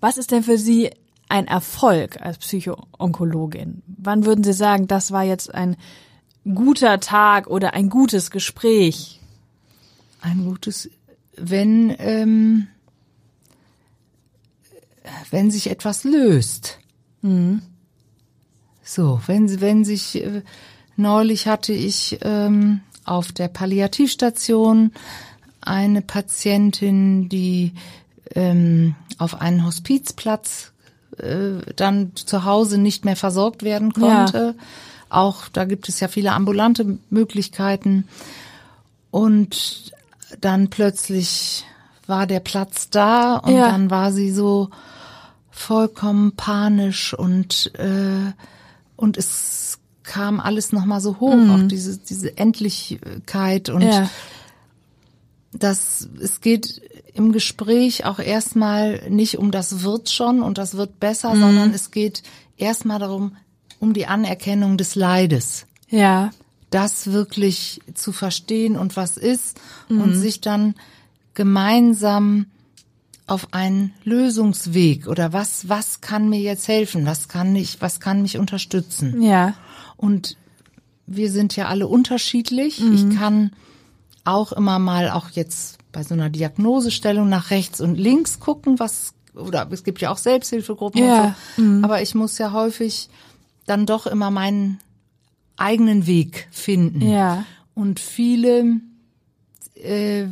Was 0.00 0.18
ist 0.18 0.32
denn 0.32 0.42
für 0.42 0.58
Sie 0.58 0.90
ein 1.28 1.46
Erfolg 1.46 2.20
als 2.20 2.38
Psychoonkologin? 2.38 3.82
Wann 3.86 4.24
würden 4.26 4.42
Sie 4.44 4.52
sagen, 4.52 4.88
das 4.88 5.12
war 5.12 5.22
jetzt 5.22 5.54
ein 5.54 5.76
guter 6.54 7.00
Tag 7.00 7.46
oder 7.46 7.74
ein 7.74 7.90
gutes 7.90 8.30
Gespräch? 8.30 9.20
Ein 10.20 10.44
gutes, 10.46 10.90
wenn 11.36 11.94
ähm, 11.98 12.68
wenn 15.30 15.50
sich 15.50 15.70
etwas 15.70 16.04
löst. 16.04 16.78
So, 18.82 19.20
wenn 19.26 19.60
wenn 19.60 19.84
sich 19.84 20.22
äh, 20.22 20.42
neulich 20.96 21.46
hatte 21.46 21.72
ich 21.72 22.18
ähm, 22.22 22.80
auf 23.04 23.32
der 23.32 23.48
Palliativstation 23.48 24.92
eine 25.60 26.02
Patientin, 26.02 27.28
die 27.28 27.72
ähm, 28.34 28.94
auf 29.18 29.40
einen 29.40 29.64
Hospizplatz 29.64 30.72
äh, 31.18 31.72
dann 31.76 32.12
zu 32.14 32.44
Hause 32.44 32.78
nicht 32.78 33.04
mehr 33.04 33.16
versorgt 33.16 33.62
werden 33.62 33.92
konnte. 33.92 34.54
Ja. 34.56 34.64
Auch 35.10 35.48
da 35.48 35.64
gibt 35.64 35.88
es 35.88 36.00
ja 36.00 36.08
viele 36.08 36.32
ambulante 36.32 36.98
Möglichkeiten. 37.10 38.08
Und 39.10 39.92
dann 40.40 40.68
plötzlich 40.68 41.64
war 42.06 42.26
der 42.26 42.40
Platz 42.40 42.90
da 42.90 43.36
und 43.36 43.54
ja. 43.54 43.70
dann 43.70 43.90
war 43.90 44.12
sie 44.12 44.32
so 44.32 44.70
vollkommen 45.50 46.32
panisch 46.32 47.14
und 47.14 47.72
äh, 47.74 48.32
und 48.96 49.16
es 49.16 49.78
kam 50.02 50.40
alles 50.40 50.72
noch 50.72 50.84
mal 50.84 51.00
so 51.00 51.20
hoch 51.20 51.34
mhm. 51.34 51.50
auf 51.50 51.60
diese 51.66 51.98
diese 51.98 52.36
Endlichkeit 52.38 53.68
und 53.68 53.82
ja. 53.82 54.08
das 55.52 56.08
es 56.20 56.40
geht 56.40 56.80
im 57.12 57.32
Gespräch 57.32 58.06
auch 58.06 58.20
erstmal 58.20 59.10
nicht 59.10 59.38
um 59.38 59.50
das 59.50 59.82
wird 59.82 60.08
schon 60.08 60.42
und 60.42 60.56
das 60.56 60.76
wird 60.76 61.00
besser, 61.00 61.34
mhm. 61.34 61.40
sondern 61.40 61.74
es 61.74 61.90
geht 61.90 62.22
erstmal 62.56 63.00
darum 63.00 63.36
um 63.80 63.92
die 63.92 64.06
Anerkennung 64.06 64.76
des 64.76 64.94
Leides. 64.94 65.66
Ja. 65.88 66.30
Das 66.70 67.12
wirklich 67.12 67.80
zu 67.94 68.12
verstehen 68.12 68.76
und 68.76 68.96
was 68.96 69.16
ist 69.16 69.58
mhm. 69.88 70.02
und 70.02 70.14
sich 70.14 70.40
dann 70.40 70.74
gemeinsam 71.34 72.46
auf 73.26 73.52
einen 73.52 73.92
Lösungsweg 74.04 75.06
oder 75.06 75.32
was, 75.32 75.68
was 75.68 76.00
kann 76.00 76.28
mir 76.28 76.40
jetzt 76.40 76.66
helfen? 76.66 77.06
Was 77.06 77.28
kann 77.28 77.54
ich, 77.54 77.80
was 77.80 78.00
kann 78.00 78.22
mich 78.22 78.38
unterstützen? 78.38 79.22
Ja. 79.22 79.54
Und 79.96 80.36
wir 81.06 81.30
sind 81.30 81.54
ja 81.56 81.68
alle 81.68 81.86
unterschiedlich. 81.86 82.80
Mhm. 82.80 82.94
Ich 82.94 83.16
kann 83.16 83.52
auch 84.24 84.52
immer 84.52 84.78
mal 84.78 85.10
auch 85.10 85.30
jetzt 85.30 85.78
bei 85.92 86.02
so 86.02 86.14
einer 86.14 86.30
Diagnosestellung 86.30 87.28
nach 87.28 87.50
rechts 87.50 87.80
und 87.80 87.96
links 87.96 88.40
gucken, 88.40 88.78
was, 88.78 89.14
oder 89.34 89.68
es 89.70 89.84
gibt 89.84 90.00
ja 90.00 90.10
auch 90.10 90.18
Selbsthilfegruppen 90.18 91.02
ja. 91.02 91.24
und 91.24 91.34
so. 91.56 91.62
Mhm. 91.62 91.84
Aber 91.84 92.02
ich 92.02 92.14
muss 92.14 92.38
ja 92.38 92.52
häufig 92.52 93.08
dann 93.68 93.86
doch 93.86 94.06
immer 94.06 94.30
meinen 94.30 94.78
eigenen 95.56 96.06
Weg 96.06 96.48
finden. 96.50 97.08
Ja. 97.08 97.44
Und 97.74 98.00
viele, 98.00 98.80
äh, 99.74 100.26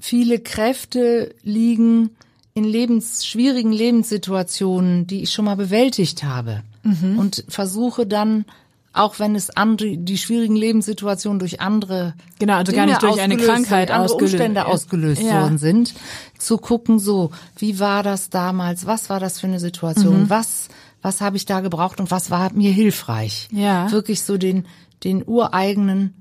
viele 0.00 0.38
Kräfte 0.40 1.34
liegen 1.42 2.10
in 2.54 2.64
lebens, 2.64 3.24
schwierigen 3.26 3.72
Lebenssituationen, 3.72 5.06
die 5.06 5.22
ich 5.22 5.32
schon 5.32 5.46
mal 5.46 5.56
bewältigt 5.56 6.22
habe. 6.22 6.62
Mhm. 6.82 7.18
Und 7.18 7.44
versuche 7.48 8.06
dann, 8.06 8.44
auch 8.92 9.18
wenn 9.18 9.34
es 9.34 9.48
andere, 9.50 9.96
die 9.96 10.18
schwierigen 10.18 10.56
Lebenssituationen 10.56 11.38
durch 11.38 11.60
andere 11.60 12.14
genau, 12.38 12.56
also 12.56 12.72
gar 12.72 12.86
nicht 12.86 13.02
durch 13.02 13.20
eine 13.20 13.36
Krankheit 13.38 13.90
andere 13.90 14.12
ausgelöst, 14.12 14.34
Umstände 14.34 14.66
ausgelöst 14.66 15.22
ja. 15.22 15.42
worden 15.42 15.56
sind, 15.56 15.94
zu 16.38 16.58
gucken, 16.58 16.98
so, 16.98 17.30
wie 17.56 17.78
war 17.78 18.02
das 18.02 18.28
damals? 18.28 18.86
Was 18.86 19.08
war 19.08 19.20
das 19.20 19.40
für 19.40 19.46
eine 19.46 19.60
Situation? 19.60 20.24
Mhm. 20.24 20.30
Was, 20.30 20.68
was 21.02 21.20
habe 21.20 21.36
ich 21.36 21.44
da 21.44 21.60
gebraucht 21.60 22.00
und 22.00 22.10
was 22.10 22.30
war 22.30 22.52
mir 22.52 22.72
hilfreich? 22.72 23.48
Ja. 23.52 23.90
Wirklich 23.90 24.22
so 24.22 24.38
den, 24.38 24.66
den 25.04 25.26
ureigenen 25.26 26.14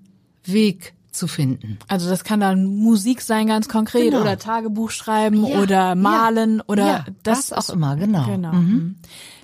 Weg 0.44 0.94
zu 1.12 1.28
finden. 1.28 1.78
Also 1.88 2.10
das 2.10 2.24
kann 2.24 2.40
dann 2.40 2.66
Musik 2.78 3.22
sein 3.22 3.48
ganz 3.48 3.68
konkret 3.68 4.12
genau. 4.12 4.22
oder 4.22 4.40
Tagebuch 4.40 4.92
schreiben 4.92 5.46
ja, 5.46 5.60
oder 5.60 5.96
malen 5.96 6.58
ja, 6.58 6.64
oder 6.68 6.86
ja, 6.86 7.06
das, 7.24 7.48
das 7.48 7.70
auch 7.70 7.74
immer, 7.74 7.96
genau. 7.96 8.26
genau. 8.26 8.54
Mhm. 8.54 8.70
mhm. 8.70 8.96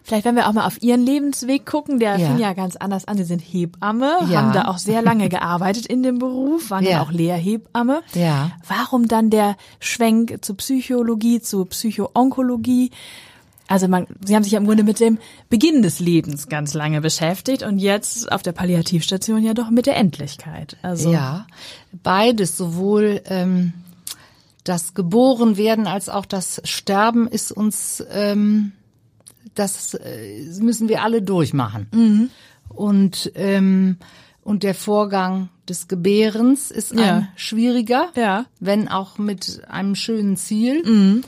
Vielleicht 0.04 0.24
wenn 0.24 0.38
wir 0.38 0.48
auch 0.48 0.54
mal 0.54 0.66
auf 0.66 0.82
Ihren 0.82 1.02
Lebensweg 1.02 1.66
gucken, 1.66 2.00
der 2.00 2.18
fing 2.18 2.40
ja 2.40 2.54
ganz 2.54 2.78
anders 2.78 3.10
an. 3.10 3.18
Sie 3.18 3.26
sind 3.26 3.42
Hebamme, 3.42 4.20
haben 4.34 4.54
da 4.54 4.70
auch 4.70 4.78
sehr 4.78 5.02
lange 5.02 5.28
gearbeitet 5.28 5.86
in 5.86 6.02
dem 6.02 6.18
Beruf, 6.18 6.70
waren 6.70 6.86
ja 6.86 7.02
auch 7.02 7.12
Lehrhebamme. 7.12 8.02
Ja. 8.14 8.52
Warum 8.66 9.10
dann 9.10 9.30
der 9.30 9.58
Schwenk 9.82 10.38
zur 10.46 10.56
Psychologie, 10.56 11.42
zur 11.42 11.68
Psychoonkologie? 11.68 12.92
Also 13.68 13.88
man, 13.88 14.08
Sie 14.26 14.36
haben 14.36 14.44
sich 14.44 14.54
ja 14.54 14.60
im 14.60 14.66
Grunde 14.66 14.84
mit 14.84 15.00
dem 15.00 15.18
Beginn 15.50 15.82
des 15.82 16.00
Lebens 16.00 16.48
ganz 16.48 16.74
lange 16.74 17.02
beschäftigt 17.02 17.64
und 17.64 17.80
jetzt 17.80 18.32
auf 18.32 18.42
der 18.42 18.54
Palliativstation 18.54 19.44
ja 19.44 19.54
doch 19.54 19.70
mit 19.70 19.86
der 19.86 19.98
Endlichkeit. 19.98 20.78
Also 20.82 21.12
ja, 21.12 21.48
beides, 21.92 22.56
sowohl 22.56 23.22
ähm, 23.26 23.74
das 24.64 24.94
Geborenwerden 24.94 25.86
als 25.88 26.08
auch 26.10 26.26
das 26.26 26.62
Sterben 26.64 27.28
ist 27.28 27.52
uns, 27.52 28.04
ähm, 28.12 28.72
das 29.54 29.94
äh, 29.96 30.44
müssen 30.60 30.88
wir 30.88 31.04
alle 31.04 31.22
durchmachen. 31.22 31.88
Mhm. 31.92 32.30
Und 32.70 33.32
ähm, 33.36 33.98
und 34.48 34.64
der 34.64 34.76
Vorgang 34.76 35.50
des 35.68 35.90
Gebärens 35.90 36.72
ist 36.72 36.94
ja. 36.94 37.18
ein 37.18 37.28
schwieriger, 37.36 38.08
ja. 38.16 38.46
wenn 38.62 38.88
auch 38.88 39.18
mit 39.18 39.62
einem 39.68 39.94
schönen 39.94 40.38
Ziel. 40.38 40.84
Mhm. 40.86 41.24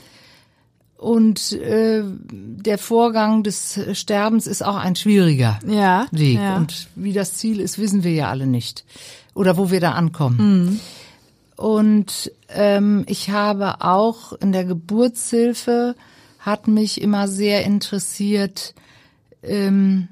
Und 1.00 1.52
äh, 1.52 2.02
der 2.30 2.76
Vorgang 2.76 3.42
des 3.42 3.80
Sterbens 3.94 4.46
ist 4.46 4.62
auch 4.62 4.76
ein 4.76 4.96
schwieriger 4.96 5.58
ja, 5.66 6.06
Weg. 6.10 6.36
Ja. 6.36 6.58
Und 6.58 6.88
wie 6.94 7.14
das 7.14 7.32
Ziel 7.38 7.58
ist, 7.58 7.78
wissen 7.78 8.04
wir 8.04 8.12
ja 8.12 8.28
alle 8.28 8.46
nicht. 8.46 8.84
Oder 9.32 9.56
wo 9.56 9.70
wir 9.70 9.80
da 9.80 9.92
ankommen. 9.92 10.36
Mhm. 10.36 10.80
Und 11.56 12.30
ähm, 12.50 13.04
ich 13.06 13.30
habe 13.30 13.80
auch 13.80 14.34
in 14.34 14.52
der 14.52 14.66
Geburtshilfe 14.66 15.96
hat 16.38 16.68
mich 16.68 17.00
immer 17.00 17.28
sehr 17.28 17.64
interessiert 17.64 18.74
ähm, 19.42 20.08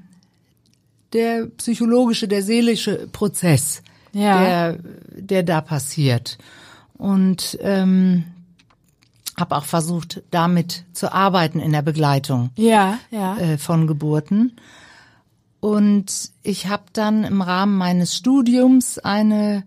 der 1.13 1.45
psychologische, 1.57 2.27
der 2.27 2.41
seelische 2.41 3.07
Prozess, 3.11 3.83
ja. 4.11 4.41
der, 4.41 4.79
der 5.11 5.43
da 5.43 5.61
passiert. 5.61 6.39
Und 6.97 7.59
ähm, 7.61 8.23
habe 9.39 9.55
auch 9.55 9.65
versucht, 9.65 10.23
damit 10.31 10.85
zu 10.93 11.13
arbeiten 11.13 11.59
in 11.59 11.71
der 11.71 11.81
Begleitung 11.81 12.51
ja, 12.55 12.99
ja. 13.11 13.37
Äh, 13.37 13.57
von 13.57 13.87
Geburten. 13.87 14.57
Und 15.59 16.31
ich 16.43 16.67
habe 16.67 16.83
dann 16.93 17.23
im 17.23 17.41
Rahmen 17.41 17.77
meines 17.77 18.15
Studiums 18.15 18.97
eine 18.97 19.63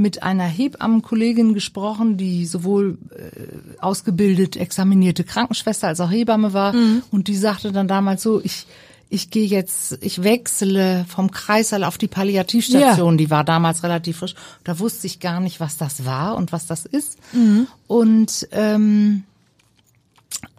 mit 0.00 0.22
einer 0.22 0.44
Hebammenkollegin 0.44 1.52
gesprochen, 1.52 2.16
die 2.16 2.46
sowohl 2.46 2.96
äh, 3.10 3.82
ausgebildet, 3.82 4.56
examinierte 4.56 5.24
Krankenschwester 5.24 5.88
als 5.88 6.00
auch 6.00 6.10
Hebamme 6.10 6.54
war. 6.54 6.72
Mhm. 6.72 7.02
Und 7.10 7.28
die 7.28 7.36
sagte 7.36 7.70
dann 7.70 7.86
damals 7.86 8.22
so, 8.22 8.40
ich 8.42 8.66
ich 9.10 9.30
gehe 9.30 9.46
jetzt, 9.46 9.98
ich 10.00 10.22
wechsle 10.22 11.04
vom 11.08 11.32
Kreißsaal 11.32 11.82
auf 11.82 11.98
die 11.98 12.06
Palliativstation, 12.06 13.14
ja. 13.14 13.16
die 13.18 13.30
war 13.30 13.42
damals 13.42 13.82
relativ 13.82 14.18
frisch. 14.18 14.36
Da 14.62 14.78
wusste 14.78 15.08
ich 15.08 15.18
gar 15.18 15.40
nicht, 15.40 15.58
was 15.58 15.76
das 15.76 16.04
war 16.04 16.36
und 16.36 16.52
was 16.52 16.66
das 16.66 16.86
ist. 16.86 17.18
Mhm. 17.32 17.66
Und 17.88 18.48
ähm, 18.52 19.24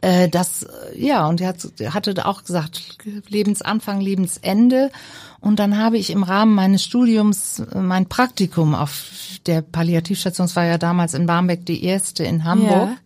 äh, 0.02 0.28
das, 0.28 0.68
ja, 0.96 1.28
und 1.28 1.40
er 1.40 1.48
hat, 1.48 1.66
hatte 1.94 2.26
auch 2.26 2.44
gesagt, 2.44 2.98
Lebensanfang, 3.30 4.02
Lebensende. 4.02 4.92
Und 5.40 5.60
dann 5.60 5.78
habe 5.78 5.98
ich 5.98 6.10
im 6.10 6.24
Rahmen 6.24 6.54
meines 6.54 6.84
Studiums 6.84 7.60
äh, 7.60 7.80
mein 7.80 8.08
Praktikum 8.08 8.76
auf 8.76 9.08
der 9.46 9.62
Palliativstation, 9.62 10.46
es 10.46 10.58
war 10.58 10.66
ja 10.66 10.78
damals 10.78 11.14
in 11.14 11.26
Barmbek 11.26 11.66
die 11.66 11.86
erste 11.86 12.26
in 12.26 12.44
Hamburg. 12.44 12.90
Ja 12.90 12.98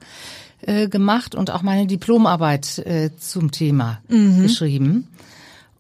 äh, 0.62 0.88
gemacht 0.88 1.36
und 1.36 1.51
auch 1.51 1.62
meine 1.62 1.86
Diplomarbeit 1.86 2.79
äh, 2.79 3.12
zum 3.19 3.51
Thema 3.51 3.99
mhm. 4.08 4.41
geschrieben. 4.41 5.08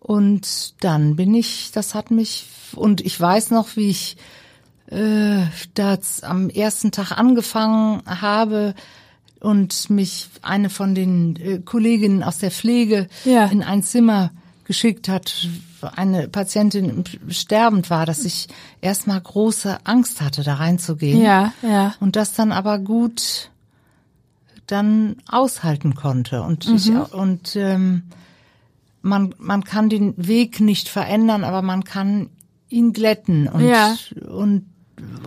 Und 0.05 0.83
dann 0.83 1.15
bin 1.15 1.33
ich, 1.33 1.71
das 1.73 1.95
hat 1.95 2.11
mich, 2.11 2.45
und 2.75 3.01
ich 3.01 3.19
weiß 3.19 3.49
noch, 3.49 3.75
wie 3.75 3.89
ich 3.89 4.17
äh, 4.85 5.41
das 5.73 6.21
am 6.21 6.51
ersten 6.51 6.91
Tag 6.91 7.13
angefangen 7.17 8.03
habe 8.05 8.75
und 9.39 9.89
mich 9.89 10.29
eine 10.43 10.69
von 10.69 10.93
den 10.93 11.35
äh, 11.37 11.57
Kolleginnen 11.57 12.21
aus 12.21 12.37
der 12.37 12.51
Pflege 12.51 13.07
ja. 13.23 13.47
in 13.47 13.63
ein 13.63 13.81
Zimmer 13.81 14.29
geschickt 14.65 15.09
hat, 15.09 15.47
eine 15.95 16.27
Patientin 16.27 17.03
sterbend 17.29 17.89
war, 17.89 18.05
dass 18.05 18.25
ich 18.25 18.47
erstmal 18.81 19.19
große 19.19 19.79
Angst 19.85 20.21
hatte, 20.21 20.43
da 20.43 20.53
reinzugehen. 20.53 21.19
Ja, 21.19 21.51
ja. 21.63 21.95
Und 21.99 22.15
das 22.15 22.33
dann 22.33 22.51
aber 22.51 22.77
gut 22.77 23.49
dann 24.67 25.15
aushalten 25.27 25.95
konnte. 25.95 26.43
Und 26.43 26.69
mhm. 26.69 26.75
ich, 26.75 26.91
und 26.91 27.55
ähm, 27.55 28.03
man, 29.05 29.35
man 29.37 29.63
kann 29.63 29.87
den 29.89 30.13
Weg 30.17 30.59
nicht 30.59 30.89
verändern, 30.89 31.43
aber 31.43 31.61
man 31.61 31.83
kann 31.83 32.29
ihn 32.69 32.91
glätten 32.91 33.47
und, 33.47 33.65
ja. 33.65 33.95
und 34.27 34.65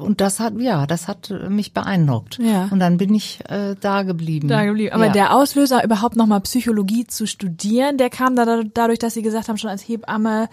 und 0.00 0.22
das 0.22 0.40
hat 0.40 0.58
ja, 0.58 0.86
das 0.86 1.08
hat 1.08 1.32
mich 1.50 1.74
beeindruckt. 1.74 2.38
Ja. 2.38 2.68
Und 2.70 2.80
dann 2.80 2.96
bin 2.96 3.14
ich 3.14 3.40
äh, 3.50 3.76
da 3.78 4.02
geblieben. 4.02 4.48
Da 4.48 4.64
geblieben. 4.64 4.94
Aber 4.94 5.06
ja. 5.06 5.12
der 5.12 5.34
Auslöser 5.36 5.84
überhaupt 5.84 6.16
nochmal 6.16 6.40
Psychologie 6.40 7.06
zu 7.06 7.26
studieren, 7.26 7.98
der 7.98 8.08
kam 8.08 8.34
da 8.34 8.62
dadurch, 8.62 8.98
dass 8.98 9.12
Sie 9.12 9.20
gesagt 9.20 9.48
haben, 9.48 9.58
schon 9.58 9.68
als 9.68 9.86
Hebamme, 9.86 10.48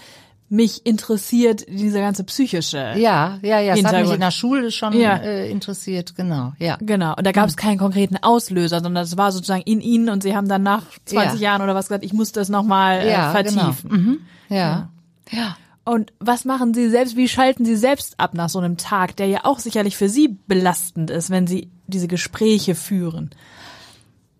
mich 0.47 0.85
interessiert 0.85 1.65
dieser 1.67 2.01
ganze 2.01 2.23
psychische. 2.23 2.93
Ja, 2.97 3.39
ja, 3.41 3.59
ja. 3.59 3.73
Es 3.73 3.83
hat 3.83 3.99
mich 3.99 4.11
in 4.11 4.19
der 4.19 4.31
Schule 4.31 4.71
schon 4.71 4.93
ja. 4.93 5.17
äh, 5.17 5.49
interessiert, 5.49 6.15
genau. 6.15 6.53
Ja. 6.59 6.77
Genau. 6.79 7.15
Und 7.15 7.25
da 7.25 7.31
gab 7.31 7.49
es 7.49 7.57
keinen 7.57 7.79
konkreten 7.79 8.17
Auslöser, 8.21 8.81
sondern 8.81 9.03
das 9.03 9.17
war 9.17 9.31
sozusagen 9.31 9.63
in 9.63 9.81
Ihnen 9.81 10.09
und 10.09 10.21
Sie 10.21 10.35
haben 10.35 10.47
dann 10.47 10.61
nach 10.61 10.83
20 11.05 11.39
ja. 11.39 11.51
Jahren 11.51 11.61
oder 11.63 11.73
was 11.73 11.87
gesagt, 11.87 12.05
ich 12.05 12.13
muss 12.13 12.31
das 12.31 12.49
nochmal 12.49 12.99
äh, 12.99 13.11
ja, 13.11 13.31
vertiefen. 13.31 13.89
Genau. 13.89 13.97
Mhm. 13.97 14.19
Ja. 14.49 14.89
ja. 15.31 15.57
Und 15.83 16.13
was 16.19 16.45
machen 16.45 16.73
Sie 16.73 16.89
selbst, 16.89 17.15
wie 17.15 17.27
schalten 17.27 17.65
Sie 17.65 17.75
selbst 17.75 18.19
ab 18.19 18.33
nach 18.33 18.49
so 18.49 18.59
einem 18.59 18.77
Tag, 18.77 19.15
der 19.15 19.27
ja 19.27 19.45
auch 19.45 19.59
sicherlich 19.59 19.97
für 19.97 20.09
Sie 20.09 20.37
belastend 20.47 21.09
ist, 21.09 21.29
wenn 21.31 21.47
Sie 21.47 21.69
diese 21.87 22.07
Gespräche 22.07 22.75
führen? 22.75 23.31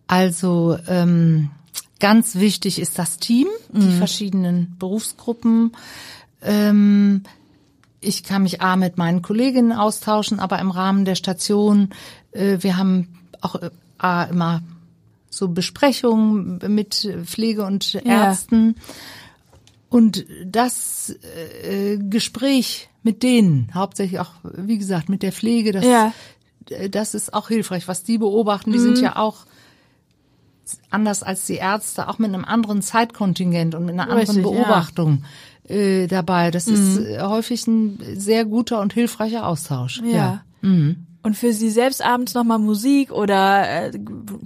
Also 0.08 0.78
ähm, 0.88 1.50
ganz 2.00 2.36
wichtig 2.36 2.80
ist 2.80 3.00
das 3.00 3.18
Team, 3.18 3.48
die 3.72 3.92
verschiedenen 3.98 4.76
Berufsgruppen. 4.80 5.72
Ähm, 6.42 7.24
ich 8.02 8.24
kann 8.24 8.44
mich 8.44 8.62
A 8.62 8.76
mit 8.76 8.98
meinen 8.98 9.22
Kolleginnen 9.22 9.72
austauschen, 9.72 10.40
aber 10.40 10.60
im 10.60 10.72
Rahmen 10.72 11.06
der 11.06 11.16
Station, 11.16 11.90
äh, 12.32 12.58
wir 12.62 12.78
haben 12.78 13.08
auch 13.42 13.56
äh, 13.56 13.70
A, 13.98 14.24
immer 14.24 14.62
so 15.30 15.48
Besprechungen 15.50 16.60
mit 16.68 17.10
Pflege 17.26 17.66
und 17.66 17.94
Ja. 17.94 18.02
Ärzten. 18.28 18.76
Und 19.90 20.26
das 20.46 21.16
äh, 21.64 21.98
Gespräch 21.98 22.90
mit 23.04 23.24
denen, 23.24 23.72
hauptsächlich 23.74 24.20
auch, 24.20 24.32
wie 24.44 24.78
gesagt, 24.78 25.10
mit 25.10 25.24
der 25.24 25.32
Pflege, 25.32 25.72
das, 25.72 25.86
Ja. 25.86 26.14
äh, 26.70 26.90
das 26.90 27.14
ist 27.16 27.34
auch 27.34 27.48
hilfreich, 27.48 27.88
was 27.88 28.04
die 28.04 28.18
beobachten. 28.18 28.72
Die 28.72 28.80
sind 28.80 29.00
ja 29.00 29.16
auch 29.16 29.46
anders 30.90 31.24
als 31.24 31.46
die 31.46 31.56
Ärzte, 31.56 32.08
auch 32.10 32.20
mit 32.20 32.34
einem 32.34 32.46
anderen 32.46 32.82
Zeitkontingent 32.82 33.76
und 33.76 33.86
mit 33.86 33.94
einer 33.94 34.04
anderen 34.04 34.22
Richtig, 34.22 34.38
ja. 34.38 34.44
Beobachtung 34.44 35.24
äh, 35.68 36.08
dabei. 36.08 36.52
Das 36.52 36.68
ist 36.68 37.00
äh, 37.00 37.22
häufig 37.22 37.68
ein 37.68 38.00
sehr 38.16 38.46
guter 38.46 38.82
und 38.82 38.94
hilfreicher 38.94 39.48
Austausch. 39.48 40.02
Ja. 40.04 40.42
Und 41.26 41.36
für 41.36 41.54
Sie 41.54 41.72
selbst 41.72 42.06
abends 42.06 42.36
nochmal 42.36 42.60
Musik 42.60 43.12
oder 43.12 43.88
äh, 43.88 43.92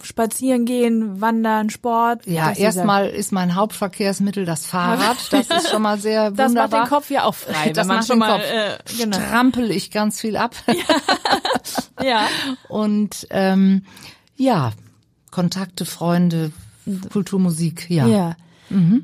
spazieren 0.01 0.63
gehen, 0.63 1.19
wandern, 1.19 1.69
Sport? 1.69 2.25
Ja, 2.25 2.51
erstmal 2.53 3.09
ist 3.09 3.33
mein 3.33 3.55
Hauptverkehrsmittel 3.55 4.45
das 4.45 4.65
Fahrrad. 4.65 5.17
Das 5.31 5.49
ist 5.49 5.71
schon 5.71 5.81
mal 5.81 5.99
sehr 5.99 6.31
Das 6.31 6.51
wunderbar. 6.51 6.79
macht 6.79 6.89
den 6.91 6.95
Kopf 6.95 7.11
ja 7.11 7.23
auch 7.25 7.35
frei. 7.35 7.71
Das 7.71 7.85
macht 7.85 8.07
schon 8.07 8.15
den 8.15 8.19
mal, 8.19 8.39
Kopf. 8.39 8.49
Äh, 8.49 8.97
genau. 8.97 9.17
Strampel 9.17 9.71
ich 9.71 9.91
ganz 9.91 10.21
viel 10.21 10.37
ab. 10.37 10.55
Ja. 12.01 12.27
Und 12.69 13.27
ähm, 13.29 13.83
ja, 14.37 14.71
Kontakte, 15.39 15.85
Freunde, 15.85 16.51
Kulturmusik, 17.13 17.89
ja. 17.89 18.07
Ja. 18.07 18.35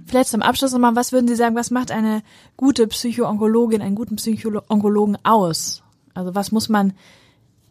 Vielleicht 0.06 0.30
zum 0.30 0.41
Abschluss 0.41 0.74
nochmal, 0.74 0.93
was 0.93 1.13
würden 1.13 1.30
Sie 1.30 1.36
sagen, 1.36 1.56
was 1.56 1.71
macht 1.71 1.91
eine 1.91 2.24
gute 2.58 2.88
Psychoonkologin, 2.88 3.82
einen 3.82 3.95
guten 3.95 4.17
Psychoonkologen 4.17 5.17
aus? 5.24 5.82
Also 6.13 6.36
was 6.36 6.52
muss 6.52 6.67
man 6.67 6.91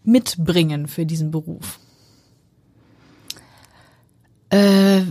mitbringen 0.02 0.88
für 0.88 1.04
diesen 1.04 1.30
Beruf? 1.30 1.78
Äh, 4.48 5.02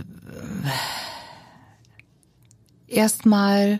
erstmal 2.88 3.78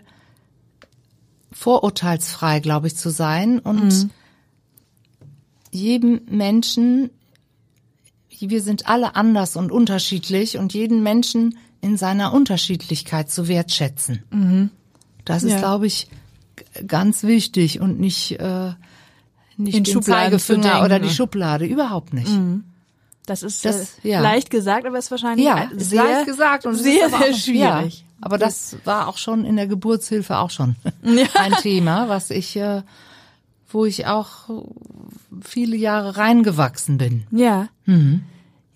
vorurteilsfrei, 1.51 2.61
glaube 2.61 2.87
ich, 2.87 2.95
zu 2.95 3.09
sein 3.09 3.59
und 3.59 4.09
jedem 5.69 6.21
Menschen, 6.29 7.09
wir 8.39 8.61
sind 8.61 8.87
alle 8.87 9.15
anders 9.15 9.55
und 9.55 9.71
unterschiedlich 9.71 10.57
und 10.57 10.73
jeden 10.73 11.03
Menschen 11.03 11.57
in 11.81 11.97
seiner 11.97 12.33
Unterschiedlichkeit 12.33 13.29
zu 13.29 13.47
wertschätzen. 13.47 14.69
Das 15.25 15.43
ist, 15.43 15.53
Ja. 15.53 15.59
glaube 15.59 15.87
ich, 15.87 16.07
ganz 16.87 17.23
wichtig 17.23 17.79
und 17.79 17.99
nicht, 17.99 18.39
äh, 18.39 18.71
nicht 19.57 19.77
In 19.77 19.83
den 19.83 19.93
Schubladen 19.93 20.39
Zeigefinger 20.39 20.83
oder 20.83 20.99
die 20.99 21.09
Schublade, 21.09 21.65
überhaupt 21.65 22.13
nicht. 22.13 22.31
Das 23.25 23.41
ist 23.43 23.65
Das- 23.65 23.99
äh, 24.03 24.09
ja. 24.09 24.19
leicht 24.21 24.49
gesagt, 24.49 24.85
aber 24.85 24.97
es 24.97 25.05
ist 25.05 25.11
wahrscheinlich 25.11 25.45
Ja, 25.45 25.63
äh, 25.71 25.79
sehr, 25.79 26.03
leicht 26.03 26.25
gesagt 26.27 26.65
und 26.65 26.75
sehr, 26.75 27.09
sehr 27.09 27.19
auch, 27.19 27.37
schwierig. 27.37 27.99
Ja, 27.99 28.05
aber 28.21 28.37
das 28.37 28.77
war 28.85 29.07
auch 29.07 29.17
schon 29.17 29.45
in 29.45 29.55
der 29.55 29.67
Geburtshilfe 29.67 30.37
auch 30.37 30.49
schon 30.51 30.75
ein 31.35 31.53
Thema, 31.61 32.07
was 32.09 32.29
ich, 32.29 32.55
äh, 32.55 32.81
wo 33.69 33.85
ich 33.85 34.05
auch 34.07 34.49
viele 35.41 35.75
Jahre 35.75 36.17
reingewachsen 36.17 36.97
bin. 36.97 37.23
Ja. 37.31 37.67
Mhm. 37.85 38.23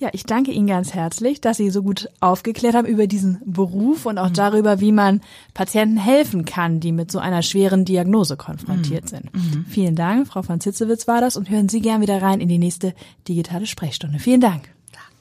Ja, 0.01 0.07
ich 0.13 0.23
danke 0.23 0.51
Ihnen 0.51 0.67
ganz 0.67 0.93
herzlich, 0.93 1.41
dass 1.41 1.57
Sie 1.57 1.69
so 1.71 1.83
gut 1.83 2.07
aufgeklärt 2.21 2.73
haben 2.73 2.87
über 2.87 3.05
diesen 3.05 3.41
Beruf 3.45 4.05
und 4.05 4.15
Mhm. 4.15 4.19
auch 4.21 4.29
darüber, 4.29 4.79
wie 4.79 4.93
man 4.93 5.19
Patienten 5.53 5.97
helfen 5.97 6.45
kann, 6.45 6.79
die 6.79 6.93
mit 6.93 7.11
so 7.11 7.19
einer 7.19 7.41
schweren 7.41 7.83
Diagnose 7.83 8.37
konfrontiert 8.37 9.03
Mhm. 9.05 9.07
sind. 9.09 9.29
Vielen 9.67 9.95
Dank, 9.97 10.27
Frau 10.27 10.41
von 10.41 10.61
Zitzewitz 10.61 11.05
war 11.09 11.19
das 11.19 11.35
und 11.35 11.49
hören 11.49 11.67
Sie 11.67 11.81
gern 11.81 11.99
wieder 12.01 12.21
rein 12.21 12.39
in 12.39 12.47
die 12.47 12.59
nächste 12.59 12.93
digitale 13.27 13.65
Sprechstunde. 13.65 14.19
Vielen 14.19 14.39
Dank. 14.41 14.69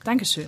Dankeschön. 0.05 0.47